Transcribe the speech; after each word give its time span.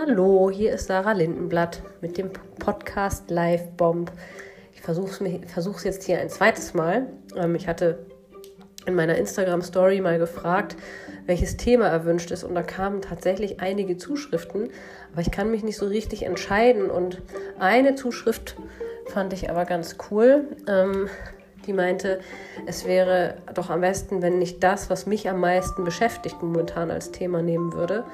Hallo, 0.00 0.50
hier 0.50 0.72
ist 0.72 0.88
Sarah 0.88 1.12
Lindenblatt 1.12 1.80
mit 2.00 2.18
dem 2.18 2.30
Podcast 2.58 3.30
Live 3.30 3.70
Bomb. 3.76 4.10
Ich 4.74 4.80
versuche 4.80 5.28
es 5.76 5.84
jetzt 5.84 6.02
hier 6.02 6.18
ein 6.18 6.28
zweites 6.28 6.74
Mal. 6.74 7.06
Ähm, 7.36 7.54
ich 7.54 7.68
hatte 7.68 8.04
in 8.86 8.96
meiner 8.96 9.14
Instagram 9.14 9.62
Story 9.62 10.00
mal 10.00 10.18
gefragt, 10.18 10.76
welches 11.26 11.56
Thema 11.56 11.86
erwünscht 11.86 12.32
ist 12.32 12.42
und 12.42 12.56
da 12.56 12.62
kamen 12.62 13.02
tatsächlich 13.02 13.60
einige 13.60 13.96
Zuschriften, 13.96 14.68
aber 15.12 15.20
ich 15.20 15.30
kann 15.30 15.50
mich 15.52 15.62
nicht 15.62 15.76
so 15.76 15.86
richtig 15.86 16.24
entscheiden 16.24 16.90
und 16.90 17.22
eine 17.60 17.94
Zuschrift 17.94 18.56
fand 19.06 19.32
ich 19.32 19.48
aber 19.48 19.64
ganz 19.64 19.96
cool. 20.10 20.48
Ähm, 20.66 21.08
die 21.66 21.72
meinte, 21.72 22.18
es 22.66 22.84
wäre 22.84 23.36
doch 23.54 23.70
am 23.70 23.80
besten, 23.80 24.22
wenn 24.22 24.42
ich 24.42 24.58
das, 24.58 24.90
was 24.90 25.06
mich 25.06 25.30
am 25.30 25.38
meisten 25.38 25.84
beschäftigt, 25.84 26.42
momentan 26.42 26.90
als 26.90 27.12
Thema 27.12 27.42
nehmen 27.42 27.72
würde. 27.74 28.04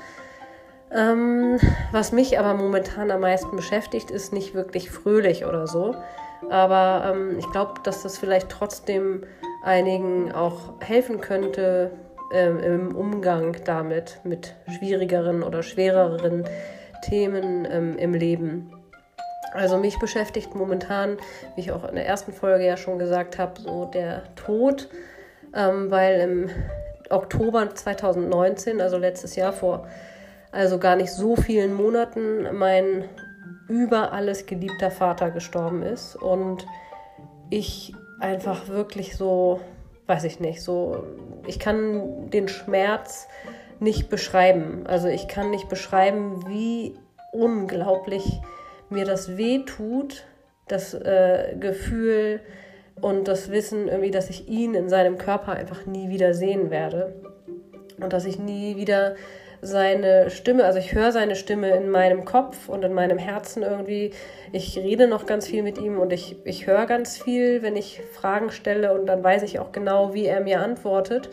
Ähm, 0.93 1.59
was 1.93 2.13
mich 2.13 2.39
aber 2.39 2.55
momentan 2.55 3.11
am 3.11 3.21
meisten 3.21 3.57
beschäftigt, 3.57 4.11
ist 4.11 4.33
nicht 4.33 4.55
wirklich 4.55 4.91
fröhlich 4.91 5.45
oder 5.45 5.67
so. 5.67 5.95
Aber 6.49 7.13
ähm, 7.13 7.39
ich 7.39 7.49
glaube, 7.51 7.75
dass 7.85 8.03
das 8.03 8.19
vielleicht 8.19 8.49
trotzdem 8.49 9.25
einigen 9.63 10.33
auch 10.33 10.81
helfen 10.81 11.21
könnte 11.21 11.93
ähm, 12.33 12.59
im 12.61 12.97
Umgang 12.97 13.57
damit, 13.65 14.21
mit 14.25 14.55
schwierigeren 14.79 15.43
oder 15.43 15.63
schwereren 15.63 16.45
Themen 17.03 17.69
ähm, 17.71 17.97
im 17.97 18.15
Leben. 18.15 18.73
Also 19.53 19.79
mich 19.79 19.99
beschäftigt 19.99 20.55
momentan, 20.55 21.19
wie 21.55 21.63
ich 21.63 21.73
auch 21.73 21.89
in 21.89 21.97
der 21.97 22.07
ersten 22.07 22.33
Folge 22.33 22.65
ja 22.65 22.77
schon 22.77 22.99
gesagt 22.99 23.39
habe, 23.39 23.61
so 23.61 23.85
der 23.87 24.23
Tod, 24.37 24.89
ähm, 25.55 25.91
weil 25.91 26.21
im 26.21 26.51
Oktober 27.11 27.75
2019, 27.75 28.81
also 28.81 28.97
letztes 28.97 29.35
Jahr 29.35 29.53
vor 29.53 29.89
also 30.53 30.79
gar 30.79 30.97
nicht 30.97 31.13
so 31.13 31.37
vielen 31.37 31.75
Monaten, 31.75 32.57
mein 32.57 33.05
über 33.69 34.13
alles 34.13 34.47
geliebter 34.47 34.91
Vater 34.91 35.31
gestorben 35.31 35.83
ist 35.83 36.17
und 36.17 36.67
ich 37.51 37.95
einfach 38.19 38.69
wirklich 38.69 39.17
so, 39.17 39.61
weiß 40.07 40.25
ich 40.25 40.41
nicht, 40.41 40.63
so, 40.63 41.05
ich 41.47 41.59
kann 41.59 42.31
den 42.31 42.49
Schmerz 42.49 43.29
nicht 43.79 44.11
beschreiben. 44.11 44.87
Also 44.87 45.09
ich 45.09 45.29
kann 45.29 45.51
nicht 45.51 45.69
beschreiben, 45.69 46.45
wie 46.49 46.97
unglaublich 47.33 48.41
mir 48.91 49.05
das 49.05 49.37
weh 49.37 49.61
tut, 49.61 50.25
das 50.69 50.95
äh, 50.95 51.57
Gefühl 51.59 52.41
und 53.01 53.29
das 53.29 53.51
Wissen 53.51 53.89
irgendwie, 53.89 54.11
dass 54.11 54.31
ich 54.31 54.49
ihn 54.49 54.75
in 54.75 54.89
seinem 54.89 55.17
Körper 55.17 55.53
einfach 55.53 55.87
nie 55.87 56.11
wieder 56.11 56.35
sehen 56.35 56.71
werde 56.71 57.15
und 58.01 58.13
dass 58.13 58.25
ich 58.25 58.39
nie 58.39 58.77
wieder 58.77 59.15
seine 59.63 60.31
Stimme, 60.31 60.65
also 60.65 60.79
ich 60.79 60.95
höre 60.95 61.13
seine 61.13 61.37
Stimme 61.37 61.71
in 61.77 61.91
meinem 61.91 62.25
Kopf 62.25 62.69
und 62.69 62.85
in 62.85 62.95
meinem 62.95 63.19
Herzen 63.19 63.63
irgendwie. 63.63 64.13
Ich 64.53 64.79
rede 64.79 65.07
noch 65.07 65.27
ganz 65.27 65.47
viel 65.47 65.63
mit 65.63 65.79
ihm 65.79 65.99
und 65.99 66.13
ich, 66.13 66.37
ich 66.45 66.67
höre 66.67 66.87
ganz 66.87 67.19
viel, 67.19 67.63
wenn 67.63 67.77
ich 67.77 68.01
Fragen 68.13 68.51
stelle 68.51 68.93
und 68.93 69.07
dann 69.07 69.23
weiß 69.23 69.43
ich 69.43 69.59
auch 69.59 69.73
genau, 69.73 70.15
wie 70.15 70.27
er 70.27 70.41
mir 70.41 70.61
antwortet. 70.61 71.31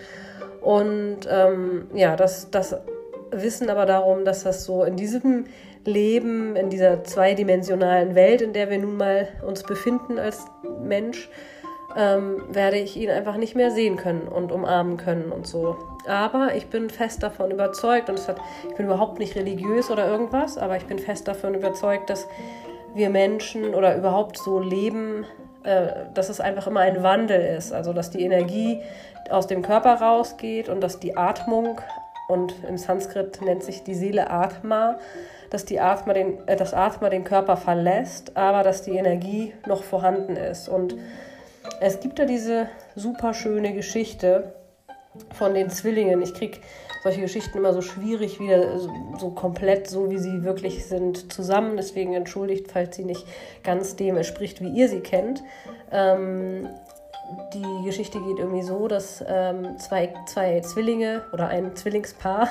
Und 0.61 1.19
ähm, 1.29 1.87
ja, 1.93 2.15
das, 2.15 2.51
das 2.51 2.75
Wissen 3.31 3.69
aber 3.69 3.85
darum, 3.85 4.25
dass 4.25 4.43
das 4.43 4.65
so 4.65 4.83
in 4.83 4.95
diesem 4.95 5.45
Leben, 5.85 6.57
in 6.57 6.69
dieser 6.69 7.03
zweidimensionalen 7.05 8.13
Welt, 8.13 8.41
in 8.41 8.51
der 8.51 8.69
wir 8.69 8.77
nun 8.77 8.97
mal 8.97 9.29
uns 9.45 9.63
befinden 9.63 10.19
als 10.19 10.45
Mensch, 10.81 11.29
ähm, 11.97 12.43
werde 12.49 12.77
ich 12.77 12.95
ihn 12.95 13.09
einfach 13.09 13.37
nicht 13.37 13.55
mehr 13.55 13.71
sehen 13.71 13.97
können 13.97 14.27
und 14.27 14.51
umarmen 14.51 14.97
können 14.97 15.31
und 15.31 15.47
so. 15.47 15.75
Aber 16.07 16.53
ich 16.55 16.67
bin 16.67 16.91
fest 16.91 17.23
davon 17.23 17.49
überzeugt, 17.49 18.09
und 18.09 18.25
hat, 18.27 18.37
ich 18.69 18.75
bin 18.75 18.85
überhaupt 18.85 19.17
nicht 19.17 19.35
religiös 19.35 19.89
oder 19.89 20.07
irgendwas, 20.07 20.59
aber 20.59 20.77
ich 20.77 20.85
bin 20.85 20.99
fest 20.99 21.27
davon 21.27 21.55
überzeugt, 21.55 22.11
dass 22.11 22.27
wir 22.93 23.09
Menschen 23.09 23.73
oder 23.73 23.97
überhaupt 23.97 24.37
so 24.37 24.59
leben, 24.59 25.25
äh, 25.63 25.87
dass 26.13 26.29
es 26.29 26.39
einfach 26.39 26.67
immer 26.67 26.81
ein 26.81 27.01
Wandel 27.01 27.41
ist. 27.57 27.73
Also 27.73 27.93
dass 27.93 28.11
die 28.11 28.21
Energie 28.21 28.79
aus 29.31 29.47
dem 29.47 29.63
Körper 29.63 29.95
rausgeht 29.95 30.69
und 30.69 30.81
dass 30.81 30.99
die 30.99 31.17
Atmung, 31.17 31.81
und 32.29 32.53
im 32.67 32.77
Sanskrit 32.77 33.41
nennt 33.41 33.63
sich 33.63 33.83
die 33.83 33.95
Seele 33.95 34.29
Atma, 34.29 34.97
dass 35.49 35.63
die 35.65 35.79
Atma 35.79 36.13
den, 36.13 36.47
äh, 36.47 36.55
das 36.55 36.75
Atma 36.75 37.09
den 37.09 37.23
Körper 37.23 37.57
verlässt, 37.57 38.37
aber 38.37 38.61
dass 38.61 38.83
die 38.83 38.97
Energie 38.97 39.53
noch 39.65 39.81
vorhanden 39.81 40.35
ist. 40.35 40.69
Und 40.69 40.95
es 41.79 41.99
gibt 41.99 42.19
da 42.19 42.25
diese 42.25 42.69
super 42.95 43.33
schöne 43.33 43.73
Geschichte 43.73 44.53
von 45.33 45.53
den 45.53 45.69
Zwillingen. 45.69 46.21
Ich 46.21 46.33
kriege 46.33 46.59
solche 47.03 47.21
Geschichten 47.21 47.57
immer 47.57 47.73
so 47.73 47.81
schwierig 47.81 48.39
wieder 48.39 48.79
so, 48.79 49.29
komplett 49.31 49.87
so, 49.87 50.09
wie 50.09 50.17
sie 50.17 50.43
wirklich 50.43 50.85
sind, 50.85 51.31
zusammen. 51.31 51.77
Deswegen 51.77 52.13
entschuldigt, 52.13 52.71
falls 52.71 52.95
sie 52.95 53.05
nicht 53.05 53.25
ganz 53.63 53.95
dem 53.95 54.17
entspricht, 54.17 54.61
wie 54.61 54.69
ihr 54.69 54.89
sie 54.89 55.01
kennt. 55.01 55.43
Ähm, 55.91 56.67
die 57.53 57.85
Geschichte 57.85 58.19
geht 58.19 58.39
irgendwie 58.39 58.63
so, 58.63 58.87
dass 58.87 59.23
ähm, 59.27 59.77
zwei, 59.79 60.13
zwei 60.27 60.61
Zwillinge 60.61 61.23
oder 61.33 61.49
ein 61.49 61.75
Zwillingspaar 61.75 62.49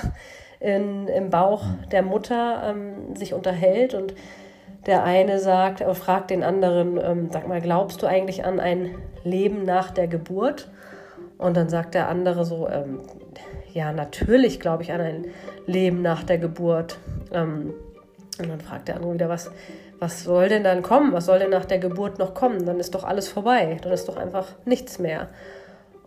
in, 0.61 1.09
im 1.09 1.31
Bauch 1.31 1.65
der 1.91 2.03
Mutter 2.03 2.63
ähm, 2.71 3.17
sich 3.17 3.35
unterhält 3.35 3.95
und 3.95 4.15
der 4.87 5.05
eine 5.05 5.39
sagt, 5.39 5.81
äh, 5.81 5.95
fragt 5.95 6.31
den 6.31 6.43
anderen, 6.43 6.99
ähm, 7.03 7.29
sag 7.31 7.49
mal, 7.49 7.61
glaubst 7.61 8.03
du 8.03 8.07
eigentlich 8.07 8.45
an 8.45 8.61
ein 8.61 8.95
Leben 9.25 9.65
nach 9.65 9.91
der 9.91 10.07
Geburt? 10.07 10.71
Und 11.39 11.57
dann 11.57 11.69
sagt 11.69 11.95
der 11.95 12.09
andere 12.09 12.45
so, 12.45 12.69
ähm, 12.69 13.01
ja, 13.73 13.93
natürlich 13.93 14.59
glaube 14.61 14.83
ich 14.83 14.93
an 14.93 15.01
ein 15.01 15.27
Leben 15.67 16.01
nach 16.03 16.23
der 16.23 16.39
Geburt. 16.39 16.99
Ähm, 17.33 17.75
und 18.39 18.49
dann 18.49 18.61
fragt 18.61 18.89
der 18.89 18.97
andere 18.97 19.15
wieder, 19.15 19.29
was, 19.29 19.51
was 19.99 20.25
soll 20.25 20.49
denn 20.49 20.65
dann 20.65 20.83
kommen? 20.83 21.13
Was 21.13 21.27
soll 21.27 21.39
denn 21.39 21.51
nach 21.51 21.65
der 21.65 21.79
Geburt 21.79 22.19
noch 22.19 22.35
kommen? 22.35 22.65
Dann 22.65 22.81
ist 22.81 22.95
doch 22.95 23.05
alles 23.05 23.29
vorbei. 23.29 23.79
Dann 23.83 23.93
ist 23.93 24.09
doch 24.09 24.17
einfach 24.17 24.55
nichts 24.65 24.99
mehr. 24.99 25.29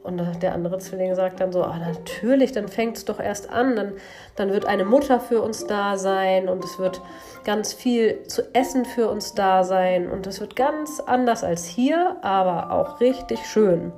Und 0.01 0.21
der 0.41 0.53
andere 0.53 0.77
Zwilling 0.79 1.13
sagt 1.13 1.39
dann 1.39 1.51
so, 1.51 1.63
ah, 1.63 1.77
natürlich, 1.77 2.51
dann 2.51 2.67
fängt 2.67 2.97
es 2.97 3.05
doch 3.05 3.19
erst 3.19 3.49
an. 3.49 3.75
Dann, 3.75 3.93
dann 4.35 4.51
wird 4.51 4.65
eine 4.65 4.85
Mutter 4.85 5.19
für 5.19 5.41
uns 5.41 5.67
da 5.67 5.97
sein 5.97 6.47
und 6.47 6.63
es 6.63 6.79
wird 6.79 7.01
ganz 7.43 7.73
viel 7.73 8.23
zu 8.23 8.43
essen 8.53 8.85
für 8.85 9.09
uns 9.09 9.33
da 9.35 9.63
sein. 9.63 10.09
Und 10.09 10.25
es 10.25 10.39
wird 10.39 10.55
ganz 10.55 10.99
anders 11.01 11.43
als 11.43 11.65
hier, 11.65 12.17
aber 12.21 12.71
auch 12.71 13.01
richtig 13.01 13.45
schön. 13.45 13.91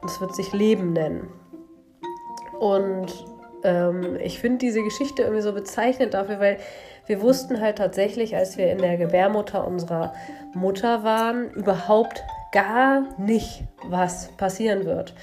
Und 0.00 0.10
es 0.10 0.20
wird 0.20 0.34
sich 0.34 0.52
Leben 0.52 0.92
nennen. 0.92 1.28
Und 2.58 3.26
ähm, 3.64 4.16
ich 4.22 4.38
finde 4.38 4.58
diese 4.58 4.82
Geschichte 4.82 5.22
irgendwie 5.22 5.42
so 5.42 5.52
bezeichnend 5.52 6.14
dafür, 6.14 6.38
weil 6.38 6.58
wir 7.06 7.20
wussten 7.20 7.60
halt 7.60 7.78
tatsächlich, 7.78 8.36
als 8.36 8.56
wir 8.56 8.70
in 8.70 8.78
der 8.78 8.96
Gebärmutter 8.96 9.66
unserer 9.66 10.14
Mutter 10.54 11.02
waren, 11.02 11.50
überhaupt 11.50 12.22
gar 12.52 13.18
nicht, 13.18 13.64
was 13.84 14.28
passieren 14.36 14.84
wird. 14.84 15.14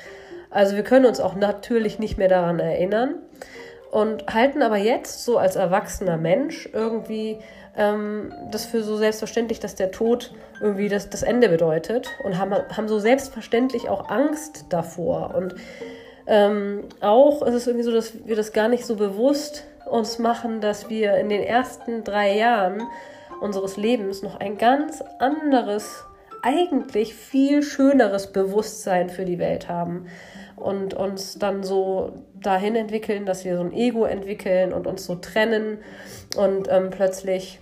Also 0.50 0.76
wir 0.76 0.84
können 0.84 1.06
uns 1.06 1.20
auch 1.20 1.36
natürlich 1.36 2.00
nicht 2.00 2.18
mehr 2.18 2.28
daran 2.28 2.60
erinnern 2.60 3.16
und 3.92 4.34
halten 4.34 4.62
aber 4.62 4.78
jetzt 4.78 5.24
so 5.24 5.38
als 5.38 5.56
erwachsener 5.56 6.18
Mensch 6.18 6.68
irgendwie 6.74 7.38
ähm, 7.78 8.34
das 8.52 8.66
für 8.66 8.84
so 8.84 8.98
selbstverständlich, 8.98 9.60
dass 9.60 9.76
der 9.76 9.92
Tod 9.92 10.34
irgendwie 10.60 10.90
das, 10.90 11.10
das 11.10 11.24
Ende 11.24 11.50
bedeutet 11.50 12.10
und 12.24 12.38
haben, 12.38 12.54
haben 12.76 12.88
so 12.88 13.00
selbstverständlich 13.00 13.90
auch 13.90 14.10
Angst 14.10 14.66
davor. 14.70 15.34
Und 15.36 15.56
ähm, 16.28 16.86
auch 17.02 17.42
ist 17.44 17.54
es 17.54 17.68
irgendwie 17.68 17.86
so, 17.86 17.92
dass 17.92 18.28
wir 18.28 18.36
das 18.36 18.54
gar 18.54 18.68
nicht 18.68 18.86
so 18.86 18.96
bewusst 18.96 19.66
uns 19.90 20.20
machen, 20.20 20.62
dass 20.62 20.90
wir 20.90 21.16
in 21.16 21.30
den 21.30 21.42
ersten 21.42 22.04
drei 22.04 22.36
Jahren 22.36 22.84
unseres 23.42 23.78
Lebens 23.78 24.22
noch 24.22 24.40
ein 24.40 24.58
ganz 24.58 25.02
anderes 25.20 26.04
eigentlich 26.42 27.14
viel 27.14 27.64
schöneres 27.64 28.32
Bewusstsein 28.32 29.10
für 29.10 29.26
die 29.26 29.40
Welt 29.40 29.70
haben 29.70 30.08
und 30.56 30.94
uns 30.94 31.40
dann 31.40 31.64
so 31.64 32.14
dahin 32.36 32.76
entwickeln, 32.76 33.26
dass 33.26 33.46
wir 33.46 33.56
so 33.56 33.64
ein 33.64 33.74
Ego 33.74 34.06
entwickeln 34.06 34.74
und 34.74 34.88
uns 34.88 35.06
so 35.06 35.16
trennen 35.16 35.80
und 36.36 36.68
ähm, 36.70 36.90
plötzlich 36.90 37.60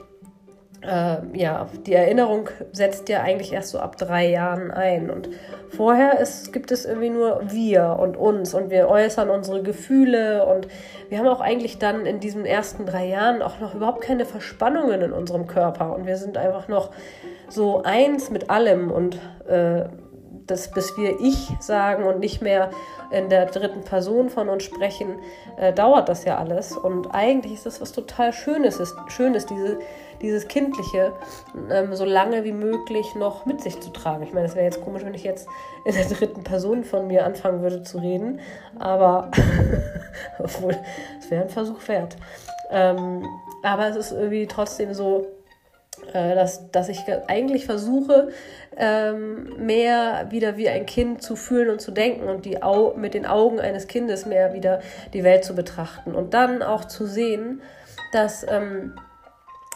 äh, 0.81 1.17
ja, 1.33 1.67
die 1.85 1.93
Erinnerung 1.93 2.49
setzt 2.71 3.09
ja 3.09 3.21
eigentlich 3.21 3.51
erst 3.51 3.69
so 3.69 3.79
ab 3.79 3.97
drei 3.97 4.27
Jahren 4.27 4.71
ein. 4.71 5.09
Und 5.09 5.29
vorher 5.69 6.19
ist, 6.19 6.53
gibt 6.53 6.71
es 6.71 6.85
irgendwie 6.85 7.09
nur 7.09 7.41
wir 7.49 7.97
und 7.99 8.15
uns 8.15 8.53
und 8.53 8.69
wir 8.69 8.87
äußern 8.87 9.29
unsere 9.29 9.63
Gefühle 9.63 10.45
und 10.45 10.67
wir 11.09 11.17
haben 11.17 11.27
auch 11.27 11.41
eigentlich 11.41 11.77
dann 11.79 12.05
in 12.05 12.19
diesen 12.19 12.45
ersten 12.45 12.85
drei 12.85 13.07
Jahren 13.07 13.41
auch 13.41 13.59
noch 13.59 13.73
überhaupt 13.75 14.01
keine 14.01 14.25
Verspannungen 14.25 15.01
in 15.01 15.13
unserem 15.13 15.47
Körper 15.47 15.95
und 15.95 16.05
wir 16.05 16.17
sind 16.17 16.37
einfach 16.37 16.67
noch 16.67 16.91
so 17.49 17.81
eins 17.83 18.29
mit 18.29 18.49
allem 18.49 18.91
und 18.91 19.19
äh, 19.47 19.85
das, 20.47 20.71
bis 20.71 20.97
wir 20.97 21.19
ich 21.19 21.49
sagen 21.59 22.03
und 22.05 22.19
nicht 22.19 22.41
mehr 22.41 22.69
in 23.11 23.29
der 23.29 23.45
dritten 23.45 23.83
Person 23.83 24.29
von 24.29 24.49
uns 24.49 24.63
sprechen, 24.63 25.19
äh, 25.57 25.73
dauert 25.73 26.09
das 26.09 26.25
ja 26.25 26.37
alles. 26.37 26.75
Und 26.75 27.07
eigentlich 27.13 27.53
ist 27.53 27.65
das 27.65 27.81
was 27.81 27.91
total 27.91 28.33
Schönes, 28.33 28.79
ist, 28.79 28.95
Schönes, 29.09 29.45
diese, 29.45 29.79
dieses 30.21 30.47
Kindliche 30.47 31.13
ähm, 31.71 31.95
so 31.95 32.05
lange 32.05 32.43
wie 32.43 32.51
möglich 32.51 33.15
noch 33.15 33.45
mit 33.45 33.61
sich 33.61 33.79
zu 33.79 33.91
tragen. 33.91 34.23
Ich 34.23 34.33
meine, 34.33 34.47
es 34.47 34.55
wäre 34.55 34.65
jetzt 34.65 34.81
komisch, 34.83 35.03
wenn 35.05 35.13
ich 35.13 35.23
jetzt 35.23 35.47
in 35.85 35.93
der 35.93 36.05
dritten 36.05 36.43
Person 36.43 36.83
von 36.83 37.07
mir 37.07 37.25
anfangen 37.25 37.61
würde 37.61 37.83
zu 37.83 37.99
reden, 37.99 38.39
aber 38.79 39.31
obwohl, 40.39 40.75
es 41.19 41.29
wäre 41.29 41.43
ein 41.43 41.49
Versuch 41.49 41.87
wert. 41.87 42.17
Ähm, 42.69 43.25
aber 43.63 43.87
es 43.87 43.95
ist 43.95 44.11
irgendwie 44.11 44.47
trotzdem 44.47 44.93
so, 44.93 45.27
äh, 46.13 46.35
dass, 46.35 46.71
dass 46.71 46.89
ich 46.89 46.99
eigentlich 47.27 47.65
versuche, 47.65 48.29
ähm, 48.77 49.65
mehr 49.65 50.27
wieder 50.29 50.57
wie 50.57 50.69
ein 50.69 50.85
Kind 50.85 51.21
zu 51.21 51.35
fühlen 51.35 51.69
und 51.69 51.81
zu 51.81 51.91
denken 51.91 52.29
und 52.29 52.45
die 52.45 52.61
Au 52.61 52.93
mit 52.95 53.13
den 53.13 53.25
Augen 53.25 53.59
eines 53.59 53.87
Kindes 53.87 54.25
mehr 54.25 54.53
wieder 54.53 54.81
die 55.13 55.23
Welt 55.23 55.43
zu 55.43 55.55
betrachten 55.55 56.13
und 56.13 56.33
dann 56.33 56.61
auch 56.61 56.85
zu 56.85 57.05
sehen, 57.07 57.61
dass 58.11 58.45
ähm, 58.47 58.93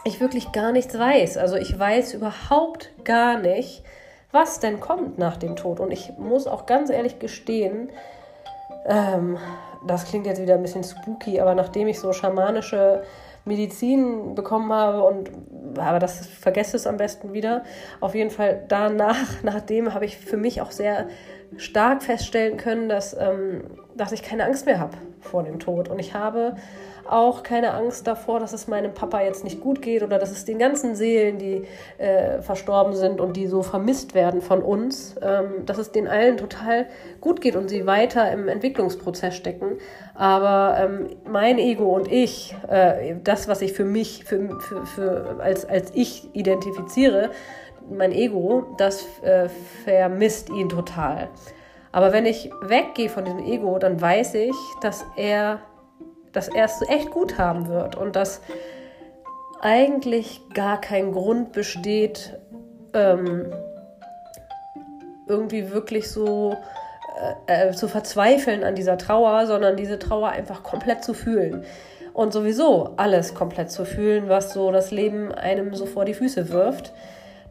ich 0.03 0.19
wirklich 0.19 0.51
gar 0.51 0.71
nichts 0.71 0.97
weiß. 0.97 1.37
Also 1.37 1.55
ich 1.55 1.77
weiß 1.77 2.13
überhaupt 2.13 2.91
gar 3.03 3.39
nicht, 3.39 3.83
was 4.31 4.59
denn 4.59 4.79
kommt 4.79 5.17
nach 5.17 5.37
dem 5.37 5.55
Tod. 5.55 5.79
Und 5.79 5.91
ich 5.91 6.13
muss 6.17 6.47
auch 6.47 6.65
ganz 6.65 6.89
ehrlich 6.89 7.19
gestehen, 7.19 7.89
ähm, 8.85 9.37
das 9.87 10.05
klingt 10.05 10.25
jetzt 10.25 10.41
wieder 10.41 10.55
ein 10.55 10.61
bisschen 10.61 10.83
spooky, 10.83 11.39
aber 11.39 11.55
nachdem 11.55 11.87
ich 11.87 11.99
so 11.99 12.13
schamanische 12.13 13.03
Medizin 13.45 14.35
bekommen 14.35 14.71
habe 14.71 15.03
und 15.03 15.31
aber 15.77 15.99
das 15.99 16.27
vergesse 16.27 16.77
es 16.77 16.85
am 16.85 16.97
besten 16.97 17.33
wieder. 17.33 17.63
Auf 17.99 18.13
jeden 18.13 18.29
Fall 18.29 18.63
danach, 18.67 19.17
nachdem 19.43 19.93
habe 19.93 20.05
ich 20.05 20.17
für 20.17 20.37
mich 20.37 20.61
auch 20.61 20.71
sehr 20.71 21.07
stark 21.57 22.03
feststellen 22.03 22.57
können, 22.57 22.87
dass, 22.87 23.15
ähm, 23.19 23.63
dass 23.95 24.11
ich 24.11 24.23
keine 24.23 24.45
Angst 24.45 24.65
mehr 24.65 24.79
habe 24.79 24.97
vor 25.19 25.43
dem 25.43 25.59
Tod. 25.59 25.89
Und 25.89 25.99
ich 25.99 26.13
habe 26.13 26.55
auch 27.11 27.43
keine 27.43 27.73
Angst 27.73 28.07
davor, 28.07 28.39
dass 28.39 28.53
es 28.53 28.67
meinem 28.67 28.93
Papa 28.93 29.21
jetzt 29.21 29.43
nicht 29.43 29.59
gut 29.59 29.81
geht 29.81 30.03
oder 30.03 30.17
dass 30.17 30.31
es 30.31 30.45
den 30.45 30.57
ganzen 30.57 30.95
Seelen, 30.95 31.37
die 31.37 31.65
äh, 31.97 32.41
verstorben 32.41 32.93
sind 32.95 33.19
und 33.19 33.35
die 33.35 33.47
so 33.47 33.63
vermisst 33.63 34.13
werden 34.13 34.41
von 34.41 34.61
uns, 34.61 35.15
ähm, 35.21 35.65
dass 35.65 35.77
es 35.77 35.91
den 35.91 36.07
allen 36.07 36.37
total 36.37 36.87
gut 37.19 37.41
geht 37.41 37.55
und 37.55 37.69
sie 37.69 37.85
weiter 37.85 38.31
im 38.31 38.47
Entwicklungsprozess 38.47 39.35
stecken. 39.35 39.77
Aber 40.15 40.77
ähm, 40.79 41.09
mein 41.29 41.59
Ego 41.59 41.95
und 41.95 42.11
ich, 42.11 42.55
äh, 42.69 43.15
das, 43.23 43.47
was 43.47 43.61
ich 43.61 43.73
für 43.73 43.85
mich, 43.85 44.23
für, 44.23 44.59
für, 44.61 44.85
für, 44.85 45.35
als, 45.39 45.65
als 45.65 45.91
ich 45.93 46.29
identifiziere, 46.33 47.31
mein 47.89 48.11
Ego, 48.11 48.75
das 48.77 49.05
äh, 49.21 49.49
vermisst 49.83 50.49
ihn 50.49 50.69
total. 50.69 51.29
Aber 51.91 52.13
wenn 52.13 52.25
ich 52.25 52.51
weggehe 52.61 53.09
von 53.09 53.25
diesem 53.25 53.43
Ego, 53.43 53.77
dann 53.79 53.99
weiß 53.99 54.35
ich, 54.35 54.55
dass 54.81 55.05
er 55.17 55.59
dass 56.33 56.47
er 56.47 56.65
es 56.65 56.81
echt 56.87 57.11
gut 57.11 57.37
haben 57.37 57.67
wird 57.67 57.95
und 57.95 58.15
dass 58.15 58.41
eigentlich 59.61 60.41
gar 60.53 60.81
kein 60.81 61.11
Grund 61.11 61.51
besteht, 61.51 62.37
ähm, 62.93 63.53
irgendwie 65.27 65.71
wirklich 65.71 66.09
so 66.09 66.57
äh, 67.47 67.69
äh, 67.69 67.71
zu 67.71 67.87
verzweifeln 67.87 68.63
an 68.63 68.75
dieser 68.75 68.97
Trauer, 68.97 69.45
sondern 69.45 69.77
diese 69.77 69.99
Trauer 69.99 70.29
einfach 70.29 70.63
komplett 70.63 71.03
zu 71.03 71.13
fühlen. 71.13 71.63
Und 72.13 72.33
sowieso 72.33 72.93
alles 72.97 73.33
komplett 73.33 73.71
zu 73.71 73.85
fühlen, 73.85 74.27
was 74.27 74.53
so 74.53 74.71
das 74.71 74.91
Leben 74.91 75.31
einem 75.31 75.73
so 75.75 75.85
vor 75.85 76.03
die 76.03 76.13
Füße 76.13 76.49
wirft 76.49 76.91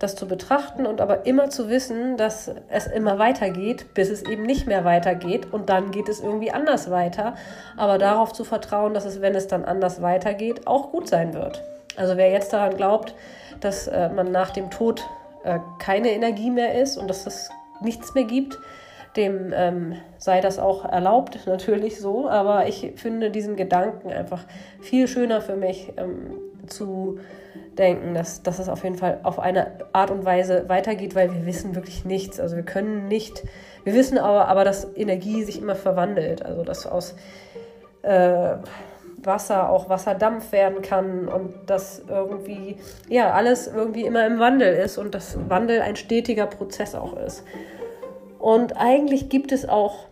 das 0.00 0.17
zu 0.17 0.26
betrachten 0.26 0.87
und 0.87 1.00
aber 1.00 1.26
immer 1.26 1.50
zu 1.50 1.69
wissen, 1.69 2.17
dass 2.17 2.50
es 2.70 2.87
immer 2.87 3.19
weitergeht, 3.19 3.93
bis 3.94 4.08
es 4.08 4.23
eben 4.23 4.43
nicht 4.43 4.67
mehr 4.67 4.85
weitergeht 4.85 5.52
und 5.52 5.69
dann 5.69 5.91
geht 5.91 6.08
es 6.08 6.20
irgendwie 6.20 6.50
anders 6.50 6.91
weiter. 6.91 7.35
Aber 7.76 7.99
darauf 7.99 8.32
zu 8.32 8.44
vertrauen, 8.44 8.94
dass 8.94 9.05
es, 9.05 9.20
wenn 9.20 9.35
es 9.35 9.47
dann 9.47 9.64
anders 9.64 10.00
weitergeht, 10.00 10.67
auch 10.67 10.91
gut 10.91 11.06
sein 11.06 11.35
wird. 11.35 11.62
Also 11.97 12.17
wer 12.17 12.31
jetzt 12.31 12.52
daran 12.52 12.76
glaubt, 12.76 13.14
dass 13.61 13.88
äh, 13.88 14.08
man 14.08 14.32
nach 14.32 14.50
dem 14.50 14.70
Tod 14.70 15.06
äh, 15.44 15.58
keine 15.79 16.11
Energie 16.12 16.50
mehr 16.50 16.81
ist 16.81 16.96
und 16.96 17.08
dass 17.08 17.26
es 17.26 17.50
nichts 17.82 18.14
mehr 18.14 18.25
gibt, 18.25 18.58
dem 19.17 19.53
ähm, 19.55 19.96
sei 20.17 20.41
das 20.41 20.58
auch 20.58 20.87
erlaubt, 20.87 21.41
natürlich 21.46 22.00
so. 22.00 22.26
Aber 22.26 22.69
ich 22.69 22.93
finde 22.96 23.31
diesen 23.31 23.55
Gedanken 23.56 24.11
einfach 24.11 24.44
viel 24.81 25.08
schöner 25.08 25.43
für 25.43 25.56
mich 25.56 25.93
ähm, 25.99 26.38
zu 26.69 27.19
denken, 27.79 28.14
dass, 28.14 28.43
dass 28.43 28.58
es 28.58 28.69
auf 28.69 28.85
jeden 28.85 28.97
Fall 28.97 29.20
auf 29.23 29.38
eine 29.38 29.79
Art 29.93 30.11
und 30.11 30.25
Weise 30.25 30.69
weitergeht, 30.69 31.14
weil 31.14 31.32
wir 31.32 31.47
wissen 31.47 31.75
wirklich 31.75 32.05
nichts. 32.05 32.41
Also 32.41 32.56
wir 32.56 32.62
können 32.62 33.08
nicht, 33.08 33.44
wir 33.85 33.94
wissen 33.94 34.19
aber, 34.19 34.49
aber 34.49 34.64
dass 34.64 34.87
Energie 34.97 35.44
sich 35.44 35.61
immer 35.61 35.75
verwandelt. 35.75 36.44
Also 36.44 36.64
dass 36.64 36.87
aus 36.87 37.14
äh, 38.02 38.56
Wasser 39.23 39.70
auch 39.70 39.88
Wasserdampf 39.88 40.52
werden 40.52 40.82
kann 40.82 41.29
und 41.29 41.55
dass 41.67 42.02
irgendwie, 42.08 42.76
ja, 43.08 43.32
alles 43.32 43.67
irgendwie 43.67 44.05
immer 44.05 44.26
im 44.26 44.38
Wandel 44.38 44.75
ist 44.75 44.99
und 44.99 45.14
dass 45.14 45.38
Wandel 45.49 45.82
ein 45.82 45.96
stetiger 45.96 46.46
Prozess 46.46 46.94
auch 46.94 47.17
ist. 47.17 47.44
Und 48.38 48.76
eigentlich 48.79 49.29
gibt 49.29 49.53
es 49.53 49.69
auch 49.69 50.06